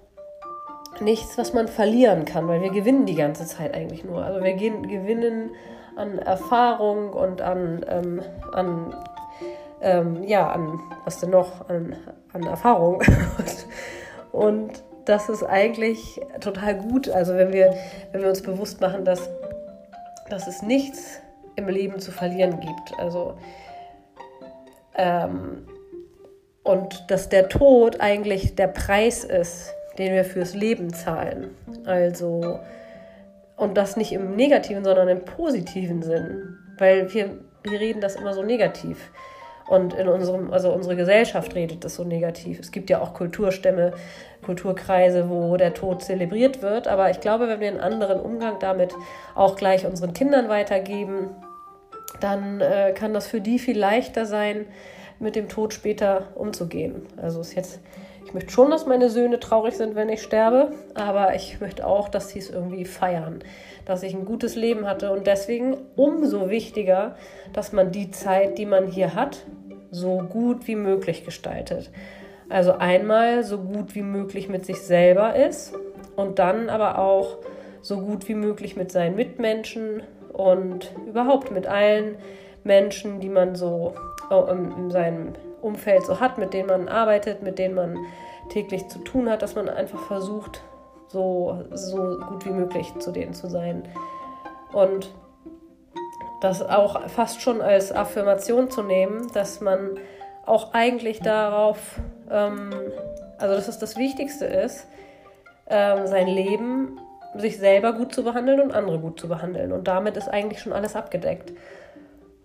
nichts, 1.01 1.39
was 1.39 1.55
man 1.55 1.69
verlieren 1.69 2.25
kann, 2.25 2.49
weil 2.49 2.61
wir 2.61 2.71
gewinnen 2.71 3.07
die 3.07 3.15
ganze 3.15 3.47
Zeit 3.47 3.75
eigentlich 3.75 4.05
nur. 4.05 4.25
Also 4.25 4.43
wir 4.43 4.55
gewinnen 4.55 5.51
an 5.99 6.19
Erfahrung 6.19 7.13
und 7.13 7.41
an, 7.41 7.85
ähm, 7.89 8.23
an 8.53 8.95
ähm, 9.81 10.23
ja, 10.25 10.51
an, 10.51 10.81
was 11.05 11.21
denn 11.21 11.31
noch, 11.31 11.69
an, 11.69 11.97
an 12.33 12.43
Erfahrung. 12.45 13.03
und 14.33 14.83
das 15.05 15.29
ist 15.29 15.43
eigentlich 15.45 16.21
total 16.41 16.77
gut. 16.77 17.09
Also 17.09 17.35
wenn 17.35 17.53
wir, 17.53 17.75
wenn 18.13 18.23
wir 18.23 18.29
uns 18.29 18.43
bewusst 18.43 18.81
machen, 18.81 19.05
dass, 19.05 19.29
dass 20.29 20.47
es 20.47 20.63
nichts 20.63 21.21
im 21.57 21.69
Leben 21.69 21.99
zu 21.99 22.13
verlieren 22.13 22.61
gibt. 22.61 22.99
Also 22.99 23.37
ähm, 24.97 25.67
und 26.63 27.11
dass 27.11 27.29
der 27.29 27.49
Tod 27.49 28.01
eigentlich 28.01 28.55
der 28.55 28.69
Preis 28.69 29.25
ist, 29.25 29.75
den 29.97 30.13
wir 30.13 30.25
fürs 30.25 30.55
Leben 30.55 30.93
zahlen. 30.93 31.57
Also 31.87 32.61
und 33.59 33.77
das 33.77 33.97
nicht 33.97 34.13
im 34.13 34.37
negativen, 34.37 34.85
sondern 34.85 35.09
im 35.09 35.25
positiven 35.25 36.03
Sinn. 36.03 36.57
Weil 36.79 37.13
wir, 37.13 37.39
wir 37.65 37.81
reden 37.81 38.01
das 38.01 38.17
immer 38.17 38.33
so 38.33 38.43
negativ. 38.43 39.11
Und 39.69 39.93
in 39.93 40.09
unserem, 40.09 40.51
also 40.53 40.73
unsere 40.73 40.97
Gesellschaft 40.97 41.55
redet 41.55 41.85
das 41.85 41.97
so 41.97 42.05
negativ. 42.05 42.59
Es 42.59 42.71
gibt 42.71 42.89
ja 42.89 43.03
auch 43.03 43.13
Kulturstämme, 43.13 43.93
Kulturkreise, 44.43 45.29
wo 45.29 45.57
der 45.59 45.75
Tod 45.75 46.03
zelebriert 46.03 46.63
wird. 46.63 46.89
Aber 46.89 47.11
ich 47.11 47.21
glaube, 47.21 47.49
wenn 47.49 47.61
wir 47.61 47.69
einen 47.69 47.81
anderen 47.81 48.21
Umgang 48.21 48.59
damit 48.61 48.95
auch 49.35 49.57
gleich 49.57 49.85
unseren 49.85 50.15
Kindern 50.15 50.49
weitergeben, 50.49 51.31
dann 52.21 52.61
äh, 52.61 52.93
kann 52.95 53.13
das 53.13 53.27
für 53.27 53.41
die 53.41 53.59
viel 53.59 53.79
leichter 53.79 54.25
sein, 54.25 54.67
mit 55.19 55.35
dem 55.37 55.49
Tod 55.49 55.75
später 55.75 56.29
umzugehen. 56.37 57.07
Also 57.17 57.41
ist 57.41 57.55
jetzt 57.55 57.81
ich 58.29 58.35
möchte 58.35 58.53
schon, 58.53 58.71
dass 58.71 58.85
meine 58.85 59.09
Söhne 59.09 59.41
traurig 59.41 59.75
sind, 59.79 59.95
wenn 59.95 60.11
ich 60.11 60.21
sterbe, 60.23 60.73
aber 60.93 61.35
ich 61.35 61.63
möchte 61.63 61.87
auch, 61.87 62.11
dass 62.11 62.29
sie 62.29 62.39
es 62.39 62.51
irgendwie 62.51 62.85
feiern, 62.85 63.39
dass 63.87 64.03
ich 64.03 64.13
ein 64.13 64.27
gutes 64.27 64.55
Leben 64.55 64.87
hatte 64.87 65.13
und 65.13 65.27
deswegen 65.27 65.79
umso 65.97 66.51
wichtiger, 66.51 67.17
dass 67.55 67.73
man 67.73 67.91
die 67.91 68.11
Zeit, 68.11 68.59
die 68.59 68.67
man 68.67 68.87
hier 68.87 69.15
hat, 69.15 69.47
so 69.91 70.19
gut 70.19 70.67
wie 70.67 70.77
möglich 70.77 71.25
gestaltet. 71.25 71.91
Also 72.51 72.75
einmal 72.75 73.45
so 73.45 73.57
gut 73.57 73.95
wie 73.95 74.03
möglich 74.03 74.51
mit 74.51 74.67
sich 74.67 74.83
selber 74.83 75.35
ist 75.35 75.73
und 76.15 76.39
dann 76.39 76.69
aber 76.69 76.99
auch 76.99 77.39
so 77.81 77.97
gut 77.97 78.29
wie 78.29 78.35
möglich 78.35 78.77
mit 78.77 78.93
seinen 78.93 79.17
Mitmenschen 79.17 80.03
und 80.35 80.93
überhaupt 81.07 81.51
mit 81.51 81.67
allen 81.67 82.17
Menschen, 82.63 83.21
die 83.21 83.31
man 83.31 83.55
so 83.55 83.95
oh, 84.29 84.45
in 84.51 84.91
seinem 84.91 85.33
Umfeld 85.61 86.05
so 86.05 86.21
hat, 86.21 86.39
mit 86.39 86.53
denen 86.55 86.69
man 86.69 86.89
arbeitet, 86.89 87.43
mit 87.43 87.59
denen 87.59 87.75
man 87.75 87.99
täglich 88.49 88.89
zu 88.89 88.99
tun 89.01 89.29
hat, 89.29 89.43
dass 89.43 89.55
man 89.55 89.69
einfach 89.69 90.01
versucht, 90.01 90.63
so, 91.09 91.65
so 91.73 92.19
gut 92.29 92.45
wie 92.45 92.51
möglich 92.51 92.93
zu 92.99 93.13
denen 93.13 93.35
zu 93.35 93.49
sein. 93.49 93.85
Und 94.73 95.11
das 96.41 96.63
auch 96.63 97.09
fast 97.09 97.41
schon 97.43 97.61
als 97.61 97.93
Affirmation 97.93 98.71
zu 98.71 98.83
nehmen, 98.83 99.31
dass 99.33 99.61
man 99.61 99.99
auch 100.47 100.73
eigentlich 100.73 101.21
darauf, 101.21 102.01
ähm, 102.31 102.71
also 103.39 103.55
dass 103.55 103.69
es 103.69 103.79
das 103.79 103.97
Wichtigste 103.97 104.45
ist, 104.45 104.87
ähm, 105.69 106.07
sein 106.07 106.29
Leben, 106.29 107.01
sich 107.35 107.59
selber 107.59 107.93
gut 107.93 108.15
zu 108.15 108.25
behandeln 108.25 108.61
und 108.61 108.73
andere 108.73 108.99
gut 108.99 109.21
zu 109.21 109.29
behandeln. 109.29 109.73
Und 109.73 109.87
damit 109.89 110.17
ist 110.17 110.29
eigentlich 110.29 110.61
schon 110.61 110.73
alles 110.73 110.97
abgedeckt. 110.97 111.53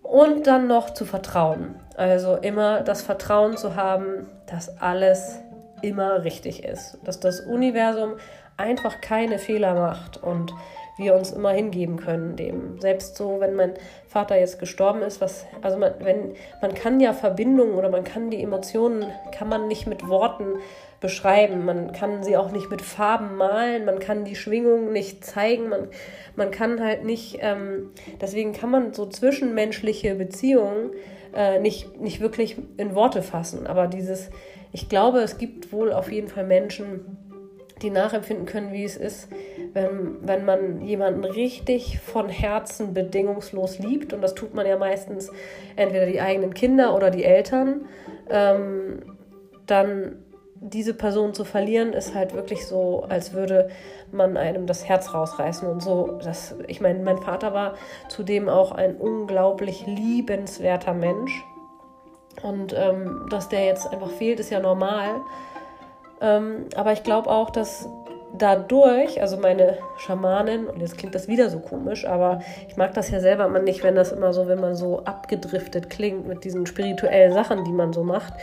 Und 0.04 0.46
dann 0.46 0.68
noch 0.68 0.90
zu 0.90 1.04
vertrauen. 1.04 1.74
Also 1.96 2.36
immer 2.36 2.82
das 2.82 3.02
Vertrauen 3.02 3.56
zu 3.56 3.74
haben, 3.74 4.28
dass 4.46 4.80
alles 4.80 5.40
immer 5.82 6.24
richtig 6.24 6.62
ist. 6.62 6.98
Dass 7.04 7.18
das 7.20 7.40
Universum 7.40 8.12
einfach 8.56 9.00
keine 9.00 9.38
Fehler 9.38 9.74
macht 9.74 10.22
und 10.22 10.52
wir 10.96 11.14
uns 11.14 11.32
immer 11.32 11.50
hingeben 11.50 11.96
können 11.96 12.36
dem. 12.36 12.80
Selbst 12.80 13.16
so, 13.16 13.40
wenn 13.40 13.54
mein 13.54 13.74
Vater 14.06 14.38
jetzt 14.38 14.60
gestorben 14.60 15.02
ist, 15.02 15.20
was, 15.20 15.46
also 15.60 15.76
man, 15.76 15.92
wenn, 15.98 16.34
man 16.62 16.74
kann 16.74 17.00
ja 17.00 17.12
Verbindungen 17.12 17.74
oder 17.74 17.88
man 17.88 18.04
kann 18.04 18.30
die 18.30 18.42
Emotionen, 18.42 19.06
kann 19.36 19.48
man 19.48 19.66
nicht 19.66 19.86
mit 19.86 20.08
Worten 20.08 20.58
beschreiben. 21.00 21.64
Man 21.64 21.92
kann 21.92 22.22
sie 22.22 22.36
auch 22.36 22.50
nicht 22.50 22.70
mit 22.70 22.80
Farben 22.80 23.36
malen, 23.36 23.84
man 23.84 23.98
kann 23.98 24.24
die 24.24 24.36
Schwingung 24.36 24.92
nicht 24.92 25.24
zeigen, 25.24 25.68
man, 25.68 25.88
man 26.36 26.50
kann 26.50 26.82
halt 26.82 27.04
nicht, 27.04 27.38
ähm, 27.40 27.90
deswegen 28.20 28.52
kann 28.52 28.70
man 28.70 28.94
so 28.94 29.04
zwischenmenschliche 29.04 30.14
Beziehungen 30.14 30.92
äh, 31.34 31.60
nicht, 31.60 32.00
nicht 32.00 32.20
wirklich 32.20 32.56
in 32.76 32.94
Worte 32.94 33.22
fassen. 33.22 33.66
Aber 33.66 33.86
dieses, 33.86 34.30
ich 34.72 34.88
glaube, 34.88 35.18
es 35.18 35.36
gibt 35.36 35.72
wohl 35.72 35.92
auf 35.92 36.10
jeden 36.10 36.28
Fall 36.28 36.44
Menschen, 36.44 37.18
die 37.82 37.90
nachempfinden 37.90 38.46
können, 38.46 38.72
wie 38.72 38.84
es 38.84 38.96
ist, 38.96 39.28
wenn, 39.74 40.16
wenn 40.22 40.44
man 40.44 40.80
jemanden 40.80 41.24
richtig 41.24 41.98
von 41.98 42.28
Herzen 42.28 42.94
bedingungslos 42.94 43.80
liebt, 43.80 44.12
und 44.12 44.22
das 44.22 44.34
tut 44.34 44.54
man 44.54 44.66
ja 44.66 44.78
meistens 44.78 45.30
entweder 45.76 46.06
die 46.06 46.20
eigenen 46.20 46.54
Kinder 46.54 46.94
oder 46.94 47.10
die 47.10 47.24
Eltern, 47.24 47.86
ähm, 48.30 49.02
dann 49.66 50.24
diese 50.60 50.94
Person 50.94 51.34
zu 51.34 51.44
verlieren, 51.44 51.92
ist 51.92 52.14
halt 52.14 52.34
wirklich 52.34 52.66
so, 52.66 53.04
als 53.08 53.34
würde 53.34 53.68
man 54.12 54.36
einem 54.36 54.66
das 54.66 54.88
Herz 54.88 55.12
rausreißen 55.12 55.68
und 55.68 55.82
so. 55.82 56.18
Das, 56.22 56.54
ich 56.68 56.80
meine, 56.80 57.00
mein 57.00 57.18
Vater 57.18 57.52
war 57.52 57.74
zudem 58.08 58.48
auch 58.48 58.72
ein 58.72 58.96
unglaublich 58.96 59.86
liebenswerter 59.86 60.94
Mensch. 60.94 61.44
Und 62.42 62.74
ähm, 62.76 63.26
dass 63.30 63.48
der 63.48 63.64
jetzt 63.64 63.86
einfach 63.92 64.10
fehlt, 64.10 64.40
ist 64.40 64.50
ja 64.50 64.60
normal. 64.60 65.20
Ähm, 66.20 66.66
aber 66.76 66.92
ich 66.92 67.02
glaube 67.02 67.28
auch, 67.28 67.50
dass 67.50 67.88
dadurch, 68.36 69.20
also 69.20 69.36
meine 69.36 69.78
Schamanin, 69.98 70.66
und 70.66 70.80
jetzt 70.80 70.98
klingt 70.98 71.14
das 71.14 71.28
wieder 71.28 71.50
so 71.50 71.60
komisch, 71.60 72.04
aber 72.06 72.40
ich 72.68 72.76
mag 72.76 72.92
das 72.94 73.10
ja 73.10 73.20
selber 73.20 73.46
immer 73.46 73.60
nicht, 73.60 73.82
wenn 73.82 73.94
das 73.94 74.12
immer 74.12 74.32
so, 74.32 74.48
wenn 74.48 74.60
man 74.60 74.74
so 74.74 75.04
abgedriftet 75.04 75.88
klingt 75.88 76.26
mit 76.26 76.44
diesen 76.44 76.66
spirituellen 76.66 77.32
Sachen, 77.32 77.64
die 77.64 77.72
man 77.72 77.92
so 77.92 78.02
macht. 78.02 78.34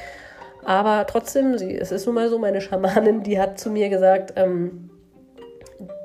Aber 0.63 1.05
trotzdem, 1.07 1.57
sie, 1.57 1.75
es 1.75 1.91
ist 1.91 2.05
nun 2.05 2.15
mal 2.15 2.29
so, 2.29 2.39
meine 2.39 2.61
Schamanin, 2.61 3.23
die 3.23 3.39
hat 3.39 3.59
zu 3.59 3.69
mir 3.69 3.89
gesagt, 3.89 4.33
ähm, 4.35 4.89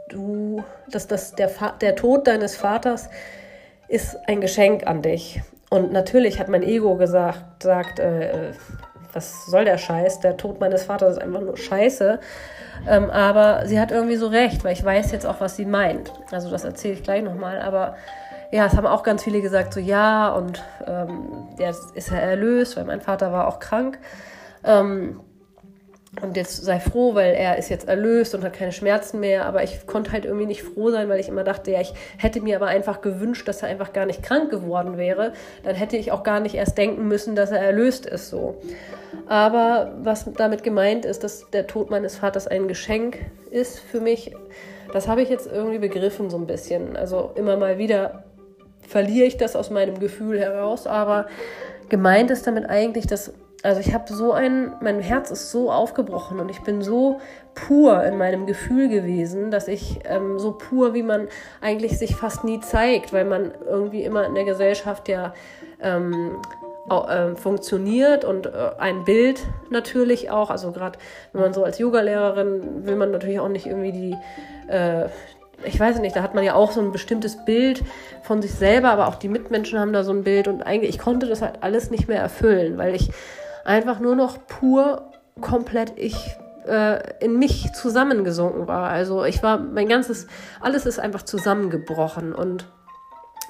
du, 0.09 0.62
dass 0.90 1.07
das, 1.07 1.35
der, 1.35 1.50
der 1.81 1.95
Tod 1.95 2.26
deines 2.26 2.57
Vaters 2.57 3.09
ist 3.88 4.16
ein 4.26 4.40
Geschenk 4.40 4.87
an 4.87 5.02
dich. 5.02 5.40
Und 5.71 5.93
natürlich 5.93 6.40
hat 6.40 6.49
mein 6.49 6.62
Ego 6.62 6.97
gesagt, 6.97 7.62
sagt, 7.62 7.99
äh, 7.99 8.52
was 9.12 9.47
soll 9.47 9.64
der 9.64 9.78
Scheiß? 9.78 10.21
Der 10.21 10.37
Tod 10.37 10.61
meines 10.61 10.85
Vaters 10.85 11.12
ist 11.12 11.23
einfach 11.23 11.40
nur 11.40 11.57
Scheiße. 11.57 12.21
Ähm, 12.88 13.11
aber 13.11 13.66
sie 13.66 13.80
hat 13.80 13.90
irgendwie 13.90 14.16
so 14.16 14.28
recht, 14.28 14.64
weil 14.64 14.73
ich 14.73 14.85
weiß 14.85 15.12
jetzt 15.12 15.26
auch, 15.26 15.40
was 15.40 15.56
sie 15.56 15.64
meint. 15.64 16.12
Also 16.30 16.50
das 16.50 16.64
erzähle 16.64 16.95
ich 16.95 17.02
gleich 17.02 17.23
nochmal. 17.23 17.61
Aber 17.61 17.97
ja, 18.50 18.66
es 18.66 18.76
haben 18.76 18.87
auch 18.87 19.02
ganz 19.02 19.25
viele 19.25 19.40
gesagt, 19.40 19.75
so 19.75 19.80
ja, 19.80 20.30
und 20.30 20.62
ähm, 20.87 21.49
jetzt 21.59 21.97
ist 21.97 22.12
er 22.12 22.23
erlöst, 22.23 22.76
weil 22.76 22.85
mein 22.85 23.00
Vater 23.00 23.33
war 23.33 23.49
auch 23.49 23.59
krank. 23.59 23.99
Ähm, 24.64 25.21
und 26.23 26.37
jetzt 26.37 26.64
sei 26.64 26.80
froh, 26.80 27.14
weil 27.14 27.35
er 27.35 27.58
ist 27.58 27.68
jetzt 27.68 27.88
erlöst 27.88 28.35
und 28.35 28.42
hat 28.42 28.54
keine 28.54 28.73
Schmerzen 28.73 29.20
mehr. 29.20 29.44
Aber 29.44 29.62
ich 29.62 29.87
konnte 29.87 30.12
halt 30.12 30.25
irgendwie 30.25 30.46
nicht 30.46 30.62
froh 30.62 30.90
sein, 30.90 31.08
weil 31.08 31.20
ich 31.20 31.28
immer 31.28 31.44
dachte, 31.44 31.70
ja, 31.70 31.80
ich 31.80 31.92
hätte 32.16 32.40
mir 32.40 32.56
aber 32.56 32.66
einfach 32.66 33.02
gewünscht, 33.02 33.46
dass 33.49 33.62
er 33.62 33.68
einfach 33.68 33.92
gar 33.92 34.06
nicht 34.06 34.23
krank 34.23 34.50
geworden 34.50 34.96
wäre. 34.96 35.32
Dann 35.62 35.75
hätte 35.75 35.96
ich 35.96 36.12
auch 36.12 36.23
gar 36.23 36.40
nicht 36.40 36.54
erst 36.54 36.78
denken 36.78 37.06
müssen, 37.06 37.37
dass 37.37 37.50
er 37.50 37.61
erlöst 37.61 38.06
ist 38.06 38.30
so. 38.30 38.56
Aber 39.26 39.92
was 40.02 40.30
damit 40.37 40.62
gemeint 40.62 41.04
ist, 41.04 41.23
dass 41.23 41.50
der 41.50 41.66
Tod 41.66 41.90
meines 41.90 42.16
Vaters 42.16 42.46
ein 42.46 42.68
Geschenk 42.68 43.18
ist 43.50 43.78
für 43.78 44.00
mich, 44.00 44.35
das 44.92 45.08
habe 45.08 45.20
ich 45.20 45.28
jetzt 45.28 45.50
irgendwie 45.50 45.78
begriffen 45.78 46.30
so 46.30 46.38
ein 46.38 46.46
bisschen. 46.46 46.96
Also 46.96 47.32
immer 47.35 47.56
mal 47.56 47.76
wieder 47.76 48.25
verliere 48.87 49.26
ich 49.26 49.37
das 49.37 49.56
aus 49.56 49.70
meinem 49.70 49.99
Gefühl 49.99 50.38
heraus, 50.38 50.87
aber 50.87 51.26
gemeint 51.88 52.30
ist 52.30 52.46
damit 52.46 52.70
eigentlich, 52.70 53.06
dass 53.06 53.35
also 53.66 53.80
ich 53.80 53.92
habe 53.92 54.12
so 54.12 54.32
ein, 54.32 54.75
mein 54.80 55.00
Herz 55.00 55.32
ist 55.32 55.50
so 55.50 55.73
aufgebrochen 55.73 56.38
und 56.38 56.49
ich 56.50 56.62
bin 56.62 56.82
so 56.82 57.20
pur 57.54 58.04
in 58.04 58.16
meinem 58.16 58.46
Gefühl 58.46 58.88
gewesen, 58.88 59.50
dass 59.50 59.66
ich 59.66 59.99
ähm, 60.04 60.38
so 60.38 60.52
pur, 60.52 60.94
wie 60.94 61.02
man 61.02 61.26
eigentlich 61.61 61.99
sich 61.99 62.14
fast 62.14 62.44
nie 62.44 62.61
zeigt, 62.61 63.12
weil 63.12 63.25
man 63.25 63.52
irgendwie 63.68 64.04
immer 64.04 64.25
in 64.25 64.35
der 64.37 64.44
Gesellschaft 64.44 65.08
ja 65.08 65.35
ähm, 65.82 66.37
äh, 66.88 67.35
funktioniert 67.35 68.25
und 68.25 68.46
äh, 68.46 68.50
ein 68.78 69.04
Bild 69.04 69.40
natürlich 69.68 70.30
auch, 70.30 70.50
also 70.50 70.70
gerade 70.70 70.99
wenn 71.32 71.40
man 71.42 71.52
so 71.52 71.64
als 71.64 71.80
Yogalehrerin 71.80 72.87
will 72.87 72.94
man 72.94 73.11
natürlich 73.11 73.40
auch 73.40 73.49
nicht 73.49 73.66
irgendwie 73.66 73.92
die, 73.92 74.16
äh, 74.70 75.08
ich 75.64 75.80
weiß 75.80 75.99
nicht, 75.99 76.14
da 76.14 76.23
hat 76.23 76.37
man 76.37 76.44
ja 76.44 76.54
auch 76.54 76.70
so 76.70 76.80
ein 76.80 76.92
bestimmtes 76.92 77.44
Bild 77.44 77.82
von 78.23 78.42
sich 78.42 78.52
selber, 78.52 78.90
aber 78.90 79.08
auch 79.08 79.16
die 79.16 79.28
Mitmenschen 79.28 79.80
haben 79.80 79.92
da 79.92 80.04
so 80.04 80.12
ein 80.12 80.23
Bild 80.23 80.46
und 80.46 80.62
eigentlich, 80.62 80.90
ich 80.90 80.99
konnte 81.00 81.26
das 81.26 81.42
halt 81.42 81.62
alles 81.62 81.90
nicht 81.90 82.06
mehr 82.06 82.20
erfüllen, 82.20 82.78
weil 82.78 82.94
ich 82.94 83.11
einfach 83.66 84.00
nur 84.00 84.16
noch 84.16 84.38
pur 84.46 85.11
komplett 85.40 85.92
ich 85.96 86.16
äh, 86.66 87.25
in 87.25 87.38
mich 87.38 87.73
zusammengesunken 87.73 88.66
war. 88.66 88.88
Also 88.88 89.25
ich 89.25 89.42
war, 89.42 89.58
mein 89.58 89.88
ganzes, 89.88 90.26
alles 90.61 90.87
ist 90.87 90.99
einfach 90.99 91.23
zusammengebrochen 91.23 92.32
und 92.35 92.66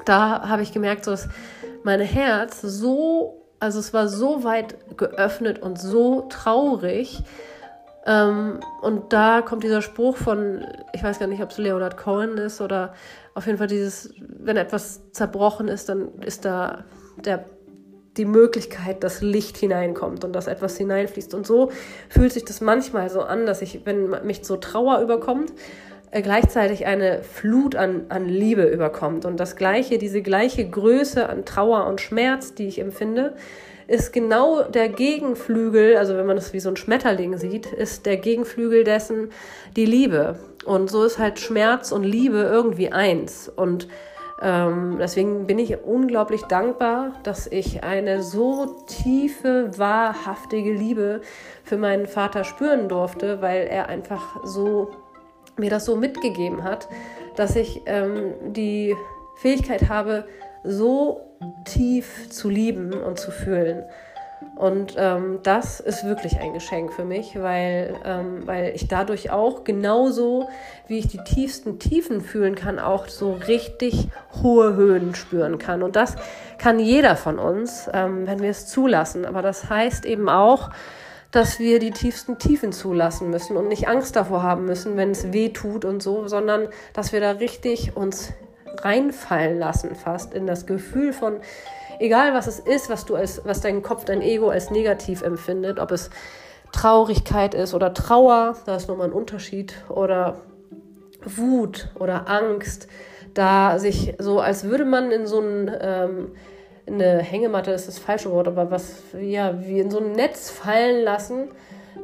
da 0.04 0.48
habe 0.48 0.62
ich 0.62 0.72
gemerkt, 0.72 1.06
dass 1.06 1.28
mein 1.82 2.00
Herz 2.00 2.60
so, 2.60 3.42
also 3.60 3.78
es 3.78 3.94
war 3.94 4.08
so 4.08 4.44
weit 4.44 4.96
geöffnet 4.96 5.60
und 5.60 5.80
so 5.80 6.22
traurig. 6.28 7.22
Ähm, 8.04 8.60
und 8.82 9.12
da 9.12 9.42
kommt 9.42 9.64
dieser 9.64 9.82
Spruch 9.82 10.16
von, 10.16 10.64
ich 10.92 11.02
weiß 11.02 11.18
gar 11.18 11.26
nicht, 11.26 11.42
ob 11.42 11.50
es 11.50 11.58
Leonard 11.58 11.96
Cohen 11.96 12.38
ist 12.38 12.60
oder 12.60 12.94
auf 13.34 13.46
jeden 13.46 13.58
Fall 13.58 13.66
dieses, 13.66 14.14
wenn 14.20 14.56
etwas 14.56 15.10
zerbrochen 15.12 15.68
ist, 15.68 15.88
dann 15.88 16.14
ist 16.20 16.44
da 16.44 16.84
der 17.16 17.44
die 18.16 18.24
Möglichkeit, 18.24 19.04
dass 19.04 19.20
Licht 19.20 19.56
hineinkommt 19.56 20.24
und 20.24 20.32
dass 20.32 20.46
etwas 20.46 20.76
hineinfließt. 20.76 21.34
Und 21.34 21.46
so 21.46 21.70
fühlt 22.08 22.32
sich 22.32 22.44
das 22.44 22.60
manchmal 22.60 23.10
so 23.10 23.22
an, 23.22 23.46
dass 23.46 23.62
ich, 23.62 23.80
wenn 23.84 24.10
mich 24.24 24.44
so 24.44 24.56
Trauer 24.56 25.00
überkommt, 25.00 25.52
äh, 26.10 26.22
gleichzeitig 26.22 26.86
eine 26.86 27.22
Flut 27.22 27.74
an, 27.74 28.06
an 28.08 28.26
Liebe 28.26 28.64
überkommt. 28.64 29.24
Und 29.24 29.38
das 29.38 29.56
gleiche, 29.56 29.98
diese 29.98 30.22
gleiche 30.22 30.68
Größe 30.68 31.28
an 31.28 31.44
Trauer 31.44 31.86
und 31.86 32.00
Schmerz, 32.00 32.54
die 32.54 32.68
ich 32.68 32.78
empfinde, 32.78 33.34
ist 33.88 34.12
genau 34.12 34.62
der 34.62 34.88
Gegenflügel, 34.88 35.96
also 35.96 36.16
wenn 36.16 36.26
man 36.26 36.36
das 36.36 36.52
wie 36.52 36.60
so 36.60 36.68
ein 36.68 36.76
Schmetterling 36.76 37.36
sieht, 37.38 37.66
ist 37.66 38.06
der 38.06 38.16
Gegenflügel 38.16 38.82
dessen 38.82 39.30
die 39.76 39.86
Liebe. 39.86 40.38
Und 40.64 40.90
so 40.90 41.04
ist 41.04 41.18
halt 41.18 41.38
Schmerz 41.38 41.92
und 41.92 42.02
Liebe 42.02 42.38
irgendwie 42.38 42.90
eins. 42.90 43.48
Und 43.54 43.86
ähm, 44.42 44.98
deswegen 45.00 45.46
bin 45.46 45.58
ich 45.58 45.82
unglaublich 45.82 46.42
dankbar, 46.42 47.12
dass 47.22 47.46
ich 47.46 47.82
eine 47.84 48.22
so 48.22 48.66
tiefe, 48.86 49.70
wahrhaftige 49.78 50.72
Liebe 50.72 51.22
für 51.64 51.78
meinen 51.78 52.06
Vater 52.06 52.44
spüren 52.44 52.88
durfte, 52.88 53.40
weil 53.40 53.66
er 53.66 53.88
einfach 53.88 54.44
so 54.44 54.90
mir 55.56 55.70
das 55.70 55.86
so 55.86 55.96
mitgegeben 55.96 56.64
hat, 56.64 56.88
dass 57.36 57.56
ich 57.56 57.82
ähm, 57.86 58.34
die 58.52 58.94
Fähigkeit 59.36 59.88
habe, 59.88 60.26
so 60.64 61.20
tief 61.64 62.28
zu 62.30 62.50
lieben 62.50 62.92
und 62.92 63.18
zu 63.18 63.30
fühlen. 63.30 63.84
Und 64.54 64.94
ähm, 64.98 65.40
das 65.42 65.80
ist 65.80 66.04
wirklich 66.04 66.38
ein 66.40 66.52
Geschenk 66.52 66.92
für 66.92 67.04
mich, 67.04 67.40
weil, 67.40 67.94
ähm, 68.04 68.46
weil 68.46 68.72
ich 68.74 68.86
dadurch 68.88 69.30
auch 69.30 69.64
genauso, 69.64 70.48
wie 70.88 70.98
ich 70.98 71.08
die 71.08 71.22
tiefsten 71.24 71.78
Tiefen 71.78 72.20
fühlen 72.20 72.54
kann, 72.54 72.78
auch 72.78 73.08
so 73.08 73.32
richtig 73.32 74.08
hohe 74.42 74.74
Höhen 74.74 75.14
spüren 75.14 75.58
kann. 75.58 75.82
Und 75.82 75.96
das 75.96 76.16
kann 76.58 76.78
jeder 76.78 77.16
von 77.16 77.38
uns, 77.38 77.88
ähm, 77.92 78.26
wenn 78.26 78.40
wir 78.40 78.50
es 78.50 78.66
zulassen. 78.66 79.24
Aber 79.24 79.42
das 79.42 79.68
heißt 79.70 80.04
eben 80.04 80.28
auch, 80.28 80.70
dass 81.30 81.58
wir 81.58 81.78
die 81.78 81.90
tiefsten 81.90 82.38
Tiefen 82.38 82.72
zulassen 82.72 83.30
müssen 83.30 83.56
und 83.56 83.68
nicht 83.68 83.88
Angst 83.88 84.16
davor 84.16 84.42
haben 84.42 84.64
müssen, 84.64 84.96
wenn 84.96 85.10
es 85.10 85.32
weh 85.32 85.50
tut 85.50 85.84
und 85.84 86.02
so, 86.02 86.28
sondern 86.28 86.68
dass 86.94 87.12
wir 87.12 87.20
da 87.20 87.32
richtig 87.32 87.96
uns 87.96 88.32
reinfallen 88.82 89.58
lassen, 89.58 89.94
fast 89.94 90.34
in 90.34 90.46
das 90.46 90.66
Gefühl 90.66 91.12
von 91.12 91.40
egal 91.98 92.34
was 92.34 92.46
es 92.46 92.58
ist, 92.58 92.90
was 92.90 93.04
du 93.04 93.16
als, 93.16 93.42
was 93.44 93.60
dein 93.60 93.82
Kopf, 93.82 94.04
dein 94.04 94.22
Ego 94.22 94.48
als 94.48 94.70
negativ 94.70 95.22
empfindet, 95.22 95.78
ob 95.78 95.90
es 95.90 96.10
Traurigkeit 96.72 97.54
ist 97.54 97.74
oder 97.74 97.94
Trauer, 97.94 98.56
da 98.66 98.76
ist 98.76 98.88
nochmal 98.88 99.08
ein 99.08 99.12
Unterschied, 99.12 99.74
oder 99.88 100.36
Wut 101.24 101.88
oder 101.98 102.28
Angst, 102.28 102.88
da 103.34 103.78
sich 103.78 104.14
so, 104.18 104.40
als 104.40 104.64
würde 104.64 104.84
man 104.84 105.10
in 105.10 105.26
so 105.26 105.40
ein, 105.40 105.70
ähm, 105.80 106.32
eine 106.86 107.18
Hängematte 107.18 107.72
ist 107.72 107.88
das 107.88 107.98
falsche 107.98 108.30
Wort, 108.30 108.48
aber 108.48 108.70
was, 108.70 109.02
ja, 109.18 109.66
wie 109.66 109.80
in 109.80 109.90
so 109.90 109.98
ein 109.98 110.12
Netz 110.12 110.50
fallen 110.50 111.02
lassen, 111.02 111.48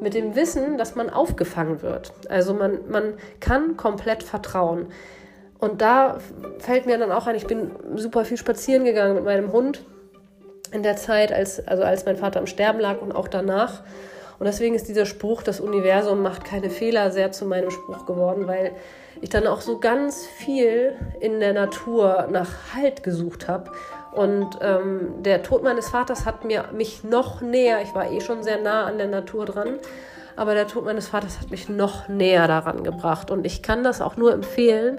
mit 0.01 0.15
dem 0.15 0.35
Wissen, 0.35 0.79
dass 0.79 0.95
man 0.95 1.11
aufgefangen 1.11 1.83
wird. 1.83 2.13
Also 2.29 2.55
man, 2.55 2.79
man 2.89 3.15
kann 3.41 3.77
komplett 3.77 4.23
vertrauen. 4.23 4.87
Und 5.63 5.81
da 5.81 6.19
fällt 6.59 6.87
mir 6.87 6.99
dann 6.99 7.13
auch 7.13 7.29
ein, 7.29 7.37
ich 7.37 7.47
bin 7.47 7.71
super 7.95 8.25
viel 8.25 8.37
spazieren 8.37 8.85
gegangen 8.85 9.15
mit 9.15 9.25
meinem 9.25 9.53
Hund 9.53 9.85
in 10.73 10.83
der 10.83 10.97
Zeit, 10.97 11.33
als, 11.33 11.65
also 11.69 11.85
als 11.85 12.05
mein 12.05 12.17
Vater 12.17 12.41
am 12.41 12.49
Sterben 12.49 12.81
lag 12.81 13.01
und 13.01 13.13
auch 13.13 13.29
danach. 13.29 13.85
Und 14.41 14.47
deswegen 14.47 14.75
ist 14.75 14.89
dieser 14.89 15.07
Spruch, 15.07 15.45
das 15.45 15.61
Universum 15.61 16.21
macht 16.21 16.45
keine 16.45 16.69
Fehler, 16.69 17.13
sehr 17.13 17.31
zu 17.31 17.45
meinem 17.45 17.71
Spruch 17.71 18.07
geworden, 18.07 18.49
weil 18.49 18.73
ich 19.21 19.29
dann 19.31 19.47
auch 19.47 19.61
so 19.61 19.79
ganz 19.79 20.27
viel 20.27 20.97
in 21.21 21.39
der 21.39 21.53
Natur 21.53 22.27
nach 22.29 22.75
Halt 22.75 23.05
gesucht 23.05 23.47
habe. 23.47 23.71
Und 24.11 24.59
ähm, 24.63 25.23
der 25.23 25.45
Tod 25.45 25.63
meines 25.63 25.91
Vaters 25.91 26.27
hat 26.27 26.45
mir 26.45 26.65
mich 26.73 27.05
noch 27.05 27.41
näher, 27.41 27.83
ich 27.85 27.95
war 27.95 28.11
eh 28.11 28.21
schon 28.21 28.43
sehr 28.43 28.61
nah 28.61 28.87
an 28.87 28.99
der 28.99 29.07
Natur 29.07 29.47
dran, 29.47 29.79
aber 30.35 30.55
der 30.55 30.67
Tod 30.67 30.85
meines 30.85 31.07
Vaters 31.07 31.39
hat 31.39 31.53
mich 31.53 31.69
noch 31.69 32.09
näher 32.09 32.49
daran 32.49 32.83
gebracht. 32.83 33.31
Und 33.31 33.47
ich 33.47 33.63
kann 33.63 33.85
das 33.85 34.01
auch 34.01 34.17
nur 34.17 34.33
empfehlen, 34.33 34.99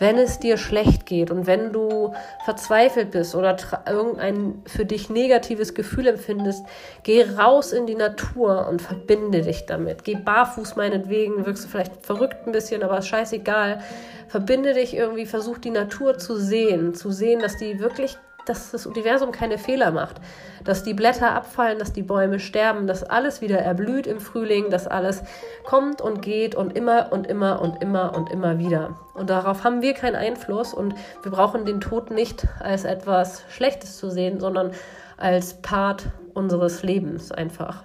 wenn 0.00 0.18
es 0.18 0.40
dir 0.40 0.56
schlecht 0.56 1.06
geht 1.06 1.30
und 1.30 1.46
wenn 1.46 1.72
du 1.72 2.14
verzweifelt 2.44 3.12
bist 3.12 3.34
oder 3.34 3.56
irgendein 3.86 4.62
für 4.66 4.86
dich 4.86 5.10
negatives 5.10 5.74
Gefühl 5.74 6.08
empfindest, 6.08 6.64
geh 7.02 7.22
raus 7.22 7.72
in 7.72 7.86
die 7.86 7.94
Natur 7.94 8.66
und 8.66 8.80
verbinde 8.82 9.42
dich 9.42 9.66
damit. 9.66 10.02
Geh 10.04 10.16
barfuß 10.16 10.74
meinetwegen, 10.76 11.44
wirkst 11.44 11.64
du 11.64 11.68
vielleicht 11.68 12.04
verrückt 12.04 12.46
ein 12.46 12.52
bisschen, 12.52 12.82
aber 12.82 12.98
ist 12.98 13.08
scheißegal. 13.08 13.82
Verbinde 14.26 14.72
dich 14.72 14.96
irgendwie, 14.96 15.26
versuch 15.26 15.58
die 15.58 15.70
Natur 15.70 16.16
zu 16.16 16.36
sehen, 16.36 16.94
zu 16.94 17.10
sehen, 17.10 17.40
dass 17.40 17.58
die 17.58 17.78
wirklich 17.78 18.16
dass 18.46 18.70
das 18.70 18.86
Universum 18.86 19.32
keine 19.32 19.58
Fehler 19.58 19.90
macht, 19.90 20.16
dass 20.64 20.82
die 20.82 20.94
Blätter 20.94 21.32
abfallen, 21.32 21.78
dass 21.78 21.92
die 21.92 22.02
Bäume 22.02 22.38
sterben, 22.38 22.86
dass 22.86 23.02
alles 23.02 23.40
wieder 23.40 23.58
erblüht 23.58 24.06
im 24.06 24.20
Frühling, 24.20 24.70
dass 24.70 24.86
alles 24.86 25.22
kommt 25.64 26.00
und 26.00 26.22
geht 26.22 26.54
und 26.54 26.76
immer 26.76 27.12
und 27.12 27.26
immer 27.26 27.62
und 27.62 27.82
immer 27.82 28.16
und 28.16 28.30
immer 28.30 28.58
wieder. 28.58 28.96
Und 29.14 29.30
darauf 29.30 29.64
haben 29.64 29.82
wir 29.82 29.94
keinen 29.94 30.16
Einfluss 30.16 30.74
und 30.74 30.94
wir 31.22 31.32
brauchen 31.32 31.64
den 31.64 31.80
Tod 31.80 32.10
nicht 32.10 32.46
als 32.60 32.84
etwas 32.84 33.44
Schlechtes 33.50 33.96
zu 33.98 34.10
sehen, 34.10 34.40
sondern 34.40 34.72
als 35.16 35.60
Part 35.62 36.06
unseres 36.34 36.82
Lebens 36.82 37.32
einfach. 37.32 37.82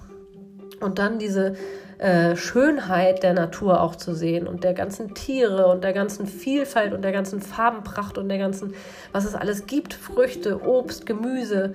Und 0.80 1.00
dann 1.00 1.20
diese 1.20 1.56
äh, 1.98 2.36
Schönheit 2.36 3.24
der 3.24 3.34
Natur 3.34 3.82
auch 3.82 3.96
zu 3.96 4.14
sehen 4.14 4.48
und 4.48 4.64
der 4.64 4.74
ganzen 4.74 5.14
Tiere 5.14 5.68
und 5.68 5.84
der 5.84 5.94
ganzen 5.94 6.28
Vielfalt 6.28 6.94
und 6.94 7.02
der 7.04 7.12
ganzen 7.12 7.42
Farbenpracht 7.42 8.18
und 8.18 8.30
der 8.30 8.38
ganzen, 8.38 8.74
was 9.12 9.26
es 9.26 9.36
alles 9.36 9.66
gibt, 9.66 9.94
Früchte, 9.94 10.62
Obst, 10.66 11.06
Gemüse. 11.06 11.74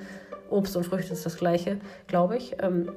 Obst 0.51 0.77
und 0.77 0.85
Früchte 0.85 1.13
ist 1.13 1.25
das 1.25 1.37
gleiche, 1.37 1.79
glaube 2.09 2.37
ich. 2.37 2.57
Ähm, 2.61 2.91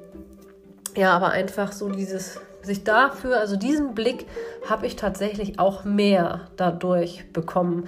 ja, 0.96 1.12
aber 1.12 1.30
einfach 1.30 1.72
so 1.72 1.88
dieses, 1.88 2.40
sich 2.62 2.84
dafür, 2.84 3.38
also 3.38 3.56
diesen 3.56 3.94
Blick 3.94 4.26
habe 4.68 4.86
ich 4.86 4.96
tatsächlich 4.96 5.58
auch 5.58 5.84
mehr 5.84 6.42
dadurch 6.56 7.32
bekommen. 7.32 7.84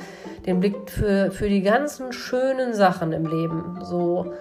Den 0.47 0.61
Blick 0.61 0.91
für, 0.91 1.31
für 1.31 1.49
die 1.49 1.63
ganzen 1.63 2.13
schönen 2.13 2.75
Sachen 2.75 3.13
im 3.13 3.27
Leben. 3.27 3.79
So, 3.83 4.33